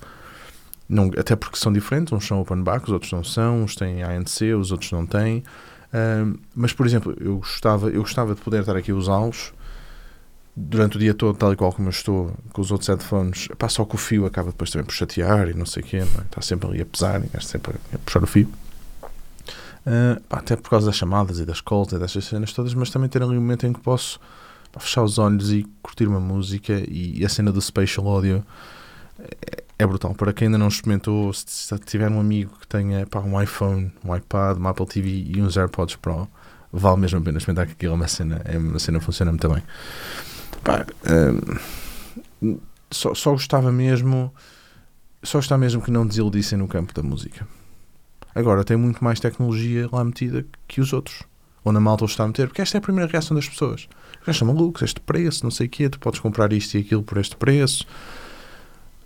[0.88, 4.02] Não, até porque são diferentes, uns são open back, os outros não são, uns têm
[4.02, 5.42] ANC, os outros não têm.
[5.92, 9.52] Ahm, mas, por exemplo, eu gostava, eu gostava de poder estar aqui a usá-los
[10.54, 13.48] durante o dia todo, tal e qual como eu estou, com os outros headphones.
[13.58, 15.98] Pá, só que o fio acaba depois também por chatear e não sei o quê,
[15.98, 16.24] não é?
[16.24, 18.48] está sempre ali a pesar, e sempre a puxar o fio.
[19.86, 22.90] Ah, pá, até por causa das chamadas e das calls e dessas cenas todas, mas
[22.90, 24.20] também ter ali um momento em que posso
[24.70, 28.44] pá, fechar os olhos e curtir uma música e, e a cena do spatial audio
[29.18, 30.14] é, é brutal.
[30.14, 33.92] Para quem ainda não experimentou, se, se tiver um amigo que tenha pá, um iPhone,
[34.04, 36.28] um iPad, uma Apple TV e uns AirPods Pro,
[36.72, 39.48] vale mesmo a pena experimentar que aquilo é uma cena, é uma cena funciona muito
[39.48, 39.62] bem.
[40.62, 40.86] Pá,
[42.42, 42.58] hum,
[42.90, 44.32] só, só gostava mesmo
[45.22, 47.46] só está mesmo que não desiludissem no campo da música.
[48.34, 51.22] Agora tem muito mais tecnologia lá metida que os outros.
[51.64, 53.88] Ou na malta os está a meter, porque esta é a primeira reação das pessoas.
[54.26, 57.04] Já são malucos, este preço, não sei o quê, tu podes comprar isto e aquilo
[57.04, 57.86] por este preço.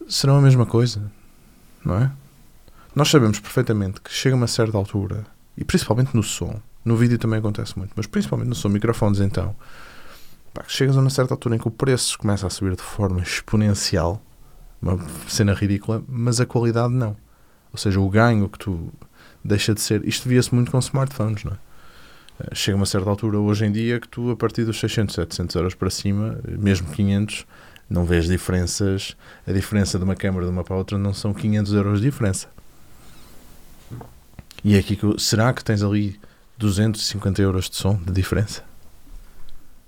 [0.08, 1.12] Serão a mesma coisa,
[1.84, 2.10] não é?
[2.94, 5.26] Nós sabemos perfeitamente que chega uma certa altura,
[5.58, 9.54] e principalmente no som, no vídeo também acontece muito, mas principalmente no som, microfones então,
[10.56, 13.20] pá, chegas a uma certa altura em que o preço começa a subir de forma
[13.20, 14.22] exponencial,
[14.80, 17.14] uma cena ridícula, mas a qualidade não.
[17.72, 18.92] Ou seja, o ganho que tu
[19.44, 20.06] deixa de ser.
[20.08, 21.56] Isto via-se muito com smartphones, não é?
[22.40, 25.14] Eh, Chega a uma certa altura hoje em dia que tu, a partir dos 600,
[25.14, 27.46] 700 euros para cima, mesmo 500,
[27.88, 29.14] não vês diferenças.
[29.46, 32.06] A diferença de uma câmara de uma para a outra não são 500 euros de
[32.06, 32.48] diferença.
[34.64, 36.18] E é aqui que será que tens ali
[36.58, 38.64] 250 euros de som de diferença?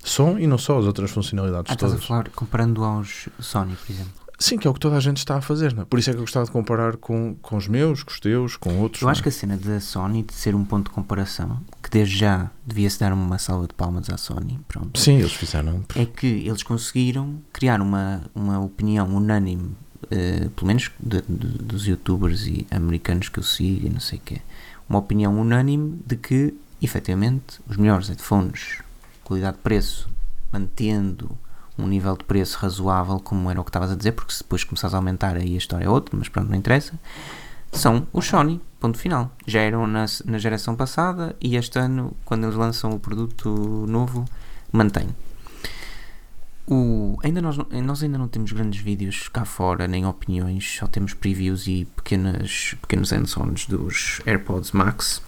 [0.03, 2.07] Som e não só as outras funcionalidades Ah, estás a todas.
[2.07, 4.13] falar comparando aos Sony, por exemplo.
[4.41, 5.85] Sim, que é o que toda a gente está a fazer, não é?
[5.85, 8.55] Por isso é que eu gostava de comparar com, com os meus, com os teus,
[8.55, 9.01] com outros.
[9.01, 9.23] Eu não acho é?
[9.23, 12.97] que a cena da Sony de ser um ponto de comparação, que desde já devia-se
[12.97, 14.97] dar uma salva de palmas à Sony, pronto.
[14.97, 15.83] Sim, eles fizeram.
[15.93, 19.75] é que eles conseguiram criar uma, uma opinião unânime,
[20.09, 24.19] eh, pelo menos de- de- dos youtubers e americanos que eu sigo e não sei
[24.19, 24.41] o quê,
[24.87, 28.77] uma opinião unânime de que, efetivamente, os melhores headphones,
[29.29, 30.09] qualidade-preço,
[30.51, 31.37] mantendo
[31.77, 34.63] um nível de preço razoável, como era o que estavas a dizer, porque se depois
[34.63, 36.99] começares a aumentar aí a história é outra, mas pronto, não interessa,
[37.71, 39.31] são os Sony, ponto final.
[39.45, 44.25] Já eram na, na geração passada e este ano, quando eles lançam o produto novo,
[44.71, 45.09] mantém.
[46.67, 51.13] O, ainda nós, nós ainda não temos grandes vídeos cá fora, nem opiniões, só temos
[51.13, 55.21] previews e pequenas, pequenos hands-ons dos AirPods Max.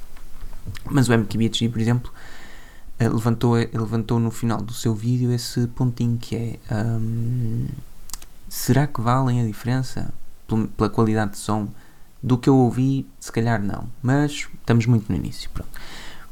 [0.86, 2.12] Mas o MKBHD, por exemplo,
[3.10, 7.68] levantou, levantou no final do seu vídeo esse pontinho que é hum,
[8.50, 10.14] será que valem a diferença
[10.48, 11.68] pel- pela qualidade de som
[12.22, 13.08] do que eu ouvi?
[13.20, 15.50] Se calhar não, mas estamos muito no início.
[15.52, 15.70] Pronto.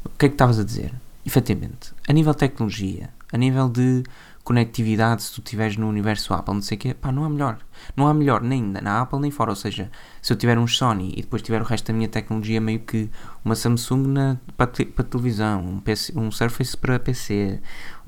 [0.06, 0.94] O que é que estavas a dizer?
[1.26, 4.04] Efetivamente, a nível de tecnologia, a nível de
[4.50, 7.60] conectividade, se tu estiveres no universo Apple, não sei o quê, pá, não há melhor.
[7.96, 9.52] Não há melhor nem na Apple nem fora.
[9.52, 9.92] Ou seja,
[10.24, 13.12] se eu tiver um Sony e depois tiver o resto da minha tecnologia, meio que
[13.46, 17.62] uma Samsung na, para, te- para televisão, um, PC, um Surface para PC,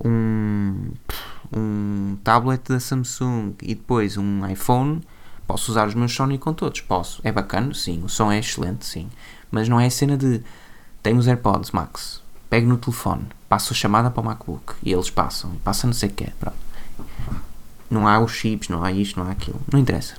[0.03, 0.89] um,
[1.55, 5.01] um tablet da Samsung e depois um iPhone,
[5.45, 6.81] posso usar os meus Sony com todos.
[6.81, 7.21] Posso.
[7.23, 8.01] É bacana, sim.
[8.03, 9.07] O som é excelente, sim.
[9.51, 10.41] Mas não é a cena de
[11.03, 15.09] tenho os AirPods Max, pego no telefone, passo a chamada para o MacBook e eles
[15.09, 16.55] passam, passa não sei o que pronto.
[17.89, 20.13] Não há os chips, não há isto, não há aquilo, não interessa.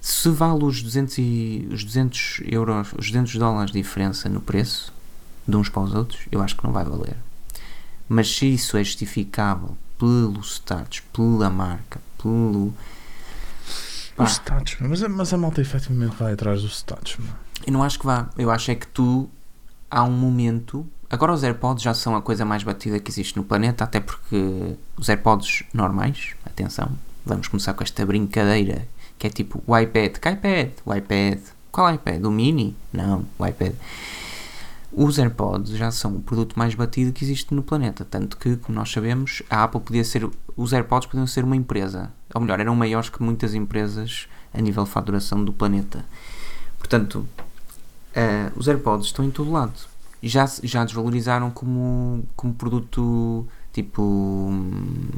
[0.00, 4.92] Se vale os 200, e, os 200 euros, os 200 dólares de diferença no preço
[5.46, 7.16] de uns para os outros, eu acho que não vai valer.
[8.08, 12.74] Mas se isso é justificável pelo status, pela marca, pelo.
[14.16, 17.16] Pá, Os status, mas, a- mas a malta efetivamente vai atrás dos status.
[17.18, 17.36] mano.
[17.64, 18.28] Eu não acho que vá.
[18.36, 19.28] Eu acho é que tu,
[19.88, 20.84] há um momento.
[21.10, 24.76] Agora os AirPods já são a coisa mais batida que existe no planeta, até porque
[24.96, 26.90] os AirPods normais, atenção,
[27.24, 28.86] vamos começar com esta brincadeira
[29.18, 30.16] que é tipo o iPad.
[30.18, 30.70] Que iPad?
[30.84, 31.40] O iPad.
[31.72, 32.24] Qual iPad?
[32.24, 32.76] O Mini?
[32.92, 33.74] Não, o iPad.
[34.92, 38.78] Os AirPods já são o produto mais batido que existe no planeta, tanto que, como
[38.78, 40.28] nós sabemos, a Apple podia ser.
[40.56, 44.84] Os AirPods podiam ser uma empresa, ou melhor, eram maiores que muitas empresas a nível
[44.84, 46.04] de faturação do planeta.
[46.78, 47.28] Portanto,
[48.14, 49.87] eh, os AirPods estão em todo lado.
[50.22, 54.02] Já, já desvalorizaram como, como produto tipo.
[54.02, 55.08] hum,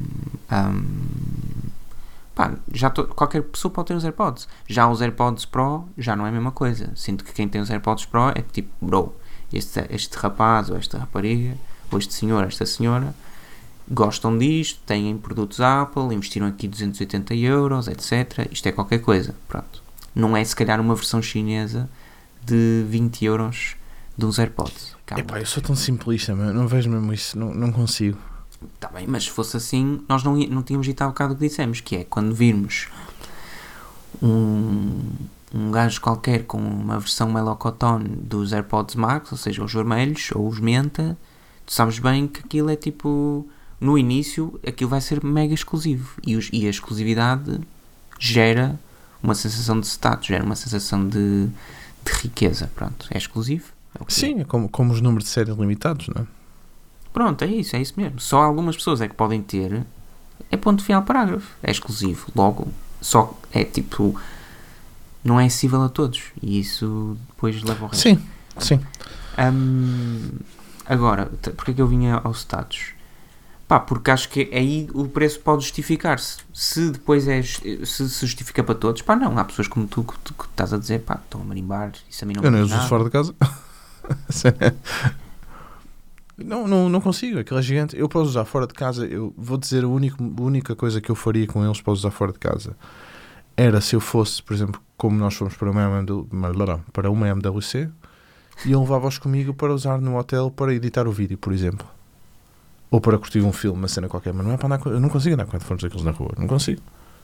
[2.34, 4.48] pá, já to- qualquer pessoa pode ter os AirPods.
[4.68, 6.90] Já os AirPods Pro já não é a mesma coisa.
[6.94, 9.14] Sinto que quem tem os AirPods Pro é tipo, bro,
[9.52, 11.56] este, este rapaz ou esta rapariga,
[11.90, 13.14] ou este senhor, esta senhora,
[13.90, 18.48] gostam disto, têm produtos Apple, investiram aqui 280 euros, etc.
[18.52, 19.34] Isto é qualquer coisa.
[19.48, 19.82] Pronto.
[20.14, 21.88] Não é se calhar uma versão chinesa
[22.44, 23.76] de 20 euros
[24.26, 24.96] uns AirPods.
[25.06, 25.22] Calma.
[25.22, 26.52] Epá, eu sou tão simplista, meu.
[26.54, 28.18] não vejo mesmo isso, não, não consigo.
[28.78, 31.48] Tá bem, mas se fosse assim, nós não, não tínhamos dito há bocado o que
[31.48, 32.88] dissemos, que é quando virmos
[34.22, 35.00] um,
[35.54, 40.46] um gajo qualquer com uma versão melocotone dos AirPods Max, ou seja, os vermelhos ou
[40.48, 41.16] os menta,
[41.66, 43.46] tu sabes bem que aquilo é tipo.
[43.80, 46.10] No início, aquilo vai ser mega exclusivo.
[46.26, 47.58] E, os- e a exclusividade
[48.18, 48.78] gera
[49.22, 51.46] uma sensação de status, gera uma sensação de,
[52.04, 52.70] de riqueza.
[52.74, 53.64] Pronto, é exclusivo.
[53.94, 54.04] É.
[54.08, 56.26] Sim, é como, como os números de séries limitados, não é?
[57.12, 58.20] Pronto, é isso, é isso mesmo.
[58.20, 59.84] Só algumas pessoas é que podem ter.
[60.50, 61.54] É ponto final parágrafo.
[61.62, 62.28] É exclusivo.
[62.34, 62.68] Logo,
[63.00, 64.18] só é tipo.
[65.22, 66.22] Não é acessível a todos.
[66.42, 68.02] E isso depois leva ao resto.
[68.02, 68.22] Sim,
[68.58, 68.80] sim.
[69.38, 70.30] Hum,
[70.86, 72.92] agora, porque é que eu vinha ao status?
[73.68, 76.38] Pá, porque acho que aí o preço pode justificar-se.
[76.52, 79.38] Se depois é, se se justifica para todos, pá, não.
[79.38, 81.92] Há pessoas como tu que, que estás a dizer, pá, estão a marimbar.
[82.08, 83.34] Isso a mim não Eu diz uso fora de casa.
[86.36, 87.96] não, não, não consigo, aquilo é gigante.
[87.96, 91.10] Eu posso usar fora de casa, eu vou dizer a única, a única coisa que
[91.10, 92.76] eu faria com eles para usar fora de casa
[93.56, 97.88] era se eu fosse, por exemplo, como nós fomos para uma, MW, para uma MWC
[98.64, 101.86] e eu levava-os comigo para usar no hotel para editar o vídeo, por exemplo.
[102.90, 105.00] Ou para curtir um filme, uma cena qualquer, mas não é para andar com, eu
[105.00, 106.82] não consigo andar com headphones daqueles na rua, não consigo.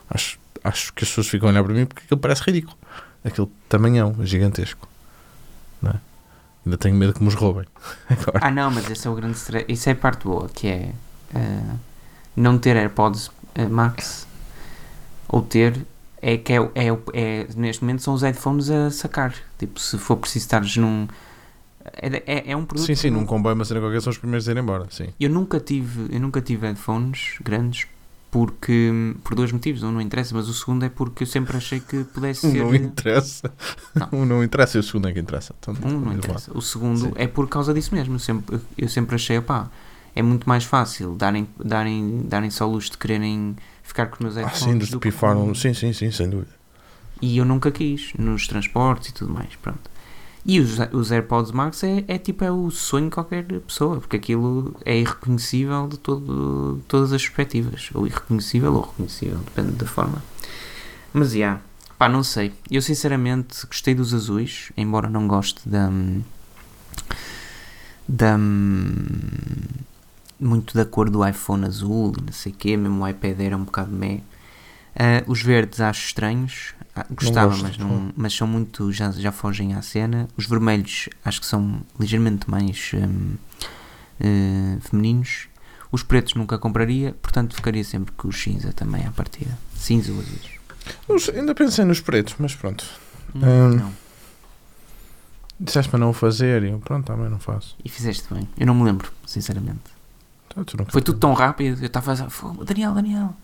[0.08, 2.76] Acho, acho que as pessoas ficam a olhar para mim porque aquilo parece ridículo.
[3.24, 4.88] Aquele tamanhão gigantesco.
[5.82, 6.00] Não é?
[6.66, 7.64] Ainda tenho medo que me os roubem.
[8.10, 8.40] Agora.
[8.42, 9.64] Ah, não, mas esse é o grande stress.
[9.68, 10.92] Isso é a parte boa, que é
[11.32, 11.74] eh,
[12.34, 14.26] não ter AirPods eh, Max
[15.28, 15.86] ou ter
[16.20, 19.32] é que é, é, é- neste momento são os headphones a sacar.
[19.58, 21.06] Tipo, se for preciso estares num.
[21.84, 22.84] É, é, é um produto.
[22.86, 24.86] sim, sim, num comboio, uma cena qualquer, são os primeiros a ir embora.
[24.90, 25.08] Sim.
[25.20, 27.86] Eu nunca tive, eu nunca tive headphones grandes
[28.36, 28.92] porque
[29.24, 32.04] por dois motivos, um não interessa, mas o segundo é porque eu sempre achei que
[32.04, 33.50] pudesse ser Não interessa.
[33.94, 34.08] Não.
[34.12, 35.54] Um não interessa e o segundo é que interessa.
[35.58, 36.50] Então, Um não interessa.
[36.54, 37.12] O segundo Sim.
[37.16, 38.16] é por causa disso mesmo.
[38.16, 39.70] Eu sempre, eu sempre achei, opá,
[40.14, 44.36] é muito mais fácil darem, darem, darem só luxo de quererem ficar com os meus
[44.36, 44.64] Ah, headphones.
[44.74, 45.54] sim, de do que pifar um.
[45.54, 46.50] Sim, sim, sim, sem dúvida.
[47.22, 49.80] E eu nunca quis, nos transportes e tudo mais, pronto.
[50.48, 54.16] E os, os AirPods Max é, é tipo é o sonho de qualquer pessoa, porque
[54.16, 57.90] aquilo é irreconhecível de todo, todas as perspectivas.
[57.92, 60.22] Ou irreconhecível ou reconhecível, depende da forma.
[61.12, 61.60] Mas, já,
[61.98, 62.52] pá, não sei.
[62.70, 65.90] Eu sinceramente gostei dos azuis, embora não goste da...
[68.08, 68.38] da
[70.38, 73.56] muito da cor do iPhone azul e não sei o quê, mesmo o iPad era
[73.56, 74.20] um bocado meh.
[74.98, 79.74] Ah, os verdes acho estranhos, Ah, gostava, mas, não, mas são muito, já, já fogem
[79.74, 80.26] à cena.
[80.36, 83.34] Os vermelhos acho que são ligeiramente mais hum,
[84.18, 85.48] eh, femininos.
[85.92, 89.56] Os pretos nunca compraria, portanto ficaria sempre com o cinza também à partida.
[89.74, 90.50] Cinza ou azuis.
[91.08, 92.84] Não sei, ainda pensei nos pretos, mas pronto.
[93.34, 93.76] Hum, Hum.
[93.76, 93.92] Não.
[95.58, 97.76] Disseste para não o fazer e eu, pronto, também não faço.
[97.84, 98.46] E fizeste bem.
[98.58, 99.80] Eu não me lembro, sinceramente.
[100.48, 101.80] Então, tu Foi tudo tão rápido.
[101.82, 103.34] Eu estava a dizer, "Fogo, Daniel, Daniel.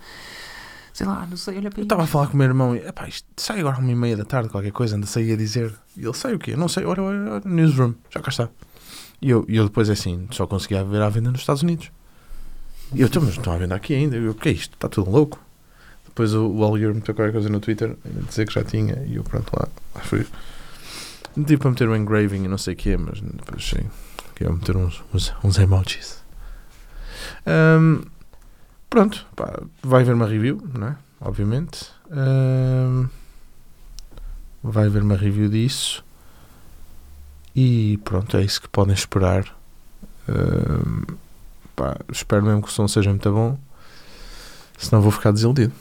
[0.93, 2.81] Sei lá, não sei, olha para Eu estava a falar com o meu irmão e,
[2.87, 5.75] epá, isto sai agora uma e meia da tarde, qualquer coisa, anda sair a dizer.
[5.97, 6.55] E ele, sai o quê?
[6.55, 8.49] Não sei, olha, olha, olha, newsroom, já cá está.
[9.21, 11.91] E eu, eu depois, assim, só conseguia ver à venda nos Estados Unidos.
[12.95, 14.17] E eu, "Então, mas estão à venda aqui ainda.
[14.17, 14.75] Eu, o que é isto?
[14.75, 15.41] Está tudo louco.
[16.07, 19.17] Depois o, o Algar meteu qualquer coisa no Twitter, a dizer que já tinha, e
[19.17, 20.27] eu, pronto, lá, lá fui.
[21.35, 23.87] Meti para meter o engraving e não sei o quê, mas depois achei
[24.35, 26.23] que ia meter uns, uns, uns emojis.
[27.47, 28.03] Ahm,
[28.93, 30.97] pronto, pá, vai haver uma review, não é?
[31.21, 31.91] Obviamente.
[34.63, 36.05] Vai haver uma review disso.
[37.57, 39.45] E pronto, é isso que podem esperar.
[41.75, 43.59] Pá, espero mesmo que o som seja muito bom.
[44.79, 45.73] Senão vou ficar desiludido.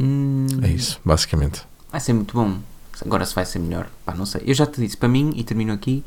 [0.00, 1.62] Hum, É isso, basicamente.
[1.90, 2.58] Vai ser muito bom.
[3.04, 4.42] Agora se vai ser melhor, pá, não sei.
[4.46, 6.04] Eu já te disse, para mim, e termino aqui,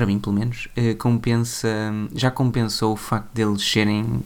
[0.00, 1.68] para mim pelo menos, eh, compensa,
[2.14, 4.22] já compensou o facto deles serem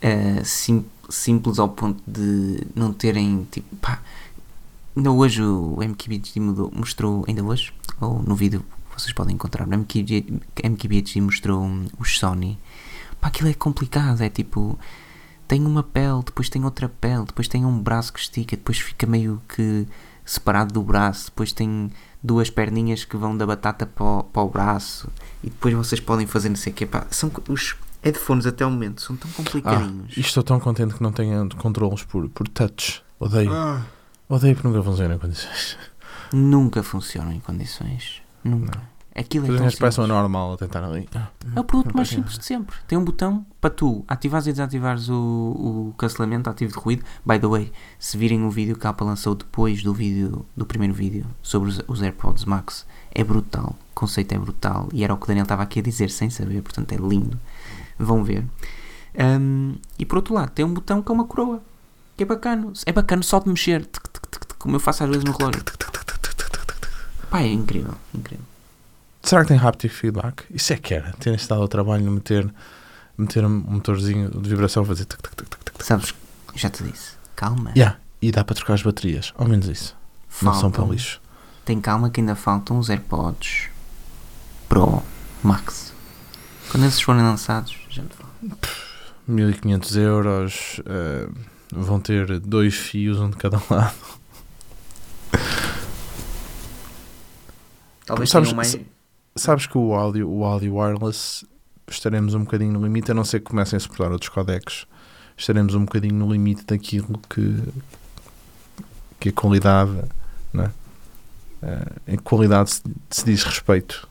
[0.00, 4.02] eh, sim- simples ao ponto de não terem, tipo, pá,
[4.96, 9.68] ainda hoje o MKBHD mudou, mostrou, ainda hoje, ou no vídeo que vocês podem encontrar,
[9.68, 11.64] o MKBHD, mostrou
[11.96, 12.58] os Sony,
[13.20, 14.76] pá, aquilo é complicado, é tipo,
[15.46, 19.06] tem uma pele, depois tem outra pele, depois tem um braço que estica, depois fica
[19.06, 19.86] meio que
[20.26, 21.90] separado do braço, depois tem
[22.22, 25.08] duas perninhas que vão da batata para o, para o braço
[25.42, 28.70] e depois vocês podem fazer não sei o que são co- os headphones até o
[28.70, 32.46] momento são tão Ah, complicadinhos e estou tão contente que não tenha controles por, por
[32.48, 33.02] touch.
[33.18, 33.50] Odeio.
[34.28, 35.78] Odeio porque nunca funciona em condições.
[36.32, 38.80] nunca funcionam em condições nunca
[39.18, 40.08] Aquilo é tão parece uma simples.
[40.08, 41.08] normal a tentar ali.
[41.54, 42.76] É o produto mais simples de sempre.
[42.86, 47.02] Tem um botão para tu ativares e desativares o, o cancelamento ativo de ruído.
[47.24, 50.66] By the way, se virem o vídeo que a Apple lançou depois do vídeo do
[50.66, 53.74] primeiro vídeo sobre os, os AirPods Max, é brutal.
[53.92, 54.90] O conceito é brutal.
[54.92, 57.40] E era o que o Daniel estava aqui a dizer sem saber, portanto é lindo.
[57.98, 58.44] Vão ver.
[59.18, 61.62] Ahm, e por outro lado, tem um botão que é uma coroa.
[62.18, 62.70] Que é bacana.
[62.84, 63.88] É bacana só de mexer.
[64.58, 65.62] Como eu faço às vezes no relógio.
[67.30, 67.94] Pá, é incrível.
[68.14, 68.44] Incrível.
[69.26, 70.44] Será que tem haptic feedback?
[70.50, 71.12] Isso é que era.
[71.14, 72.48] Terem-se dado ao trabalho de meter,
[73.18, 75.04] meter um motorzinho de vibração a fazer.
[75.04, 75.82] Tic, tic, tic, tic.
[75.84, 76.14] Sabes,
[76.54, 77.12] já te disse.
[77.34, 77.72] Calma.
[77.76, 77.98] Yeah.
[78.22, 79.34] E dá para trocar as baterias.
[79.36, 79.96] Ao menos isso.
[80.40, 81.20] Não são para Faltam- lixo.
[81.64, 83.68] Tem calma que ainda faltam os AirPods
[84.68, 85.02] Pro
[85.42, 85.92] Max.
[86.70, 88.30] Quando esses forem lançados, já te falo.
[89.26, 90.80] 1500 euros.
[90.86, 91.28] eh,
[91.72, 93.94] vão ter dois fios, um de cada lado.
[98.06, 98.78] Talvez Sabes- tenham mais.
[99.36, 101.44] Sa- Sabes que o áudio, o áudio wireless
[101.88, 104.86] estaremos um bocadinho no limite, a não ser que comecem a suportar outros codecs.
[105.36, 107.62] Estaremos um bocadinho no limite daquilo que,
[109.20, 109.92] que a qualidade,
[110.52, 110.72] né?
[111.62, 114.08] Eh, em qualidade se, se diz respeito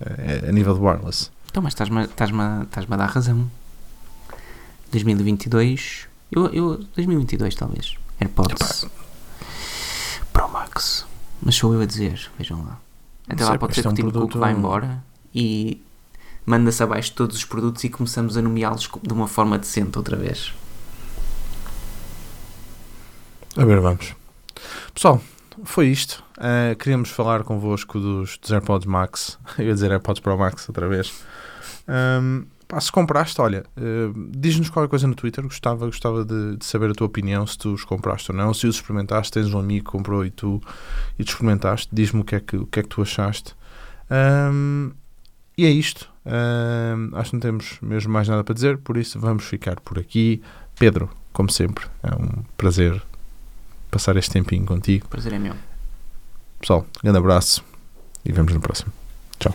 [0.00, 1.30] eh, a nível de wireless.
[1.50, 3.50] Então, mas estás-me a- estás-me a a dar razão.
[4.92, 6.06] 2022.
[6.30, 7.96] Eu, eu, 2022, talvez.
[8.20, 8.86] AirPods
[10.32, 11.06] Pro Max.
[11.42, 12.78] Mas sou eu a dizer, vejam lá.
[13.28, 15.02] Até lá sei, pode ser que um o Tim Cook produto- vá embora
[15.34, 15.82] e
[16.44, 20.52] manda-se abaixo todos os produtos e começamos a nomeá-los de uma forma decente outra vez.
[23.56, 24.14] A ver, vamos.
[24.94, 25.20] Pessoal,
[25.64, 26.22] foi isto.
[26.38, 29.38] Eh, queríamos falar convosco dos, dos AirPods Max.
[29.58, 31.12] Eu ia dizer AirPods Pro Max outra vez.
[31.88, 35.42] Ahm, pá, se compraste, olha, eh, diz-nos qualquer coisa no Twitter.
[35.44, 38.52] Gostava, gostava de, de saber a tua opinião, se tu os compraste ou não.
[38.52, 40.60] Se os experimentaste, tens um amigo que comprou e tu,
[41.18, 41.88] e tu experimentaste.
[41.92, 43.54] Diz-me o que, é que, o que é que tu achaste.
[44.10, 44.90] Ahm,
[45.56, 46.10] e é isto.
[46.24, 49.98] Ahm, acho que não temos mesmo mais nada para dizer, por isso vamos ficar por
[49.98, 50.42] aqui.
[50.78, 53.00] Pedro, como sempre, é um prazer
[53.90, 55.08] passar este tempinho contigo.
[55.08, 55.54] Prazer é meu.
[56.60, 57.64] Pessoal, grande abraço
[58.24, 58.92] e vemos no próximo.
[59.38, 59.54] Tchau.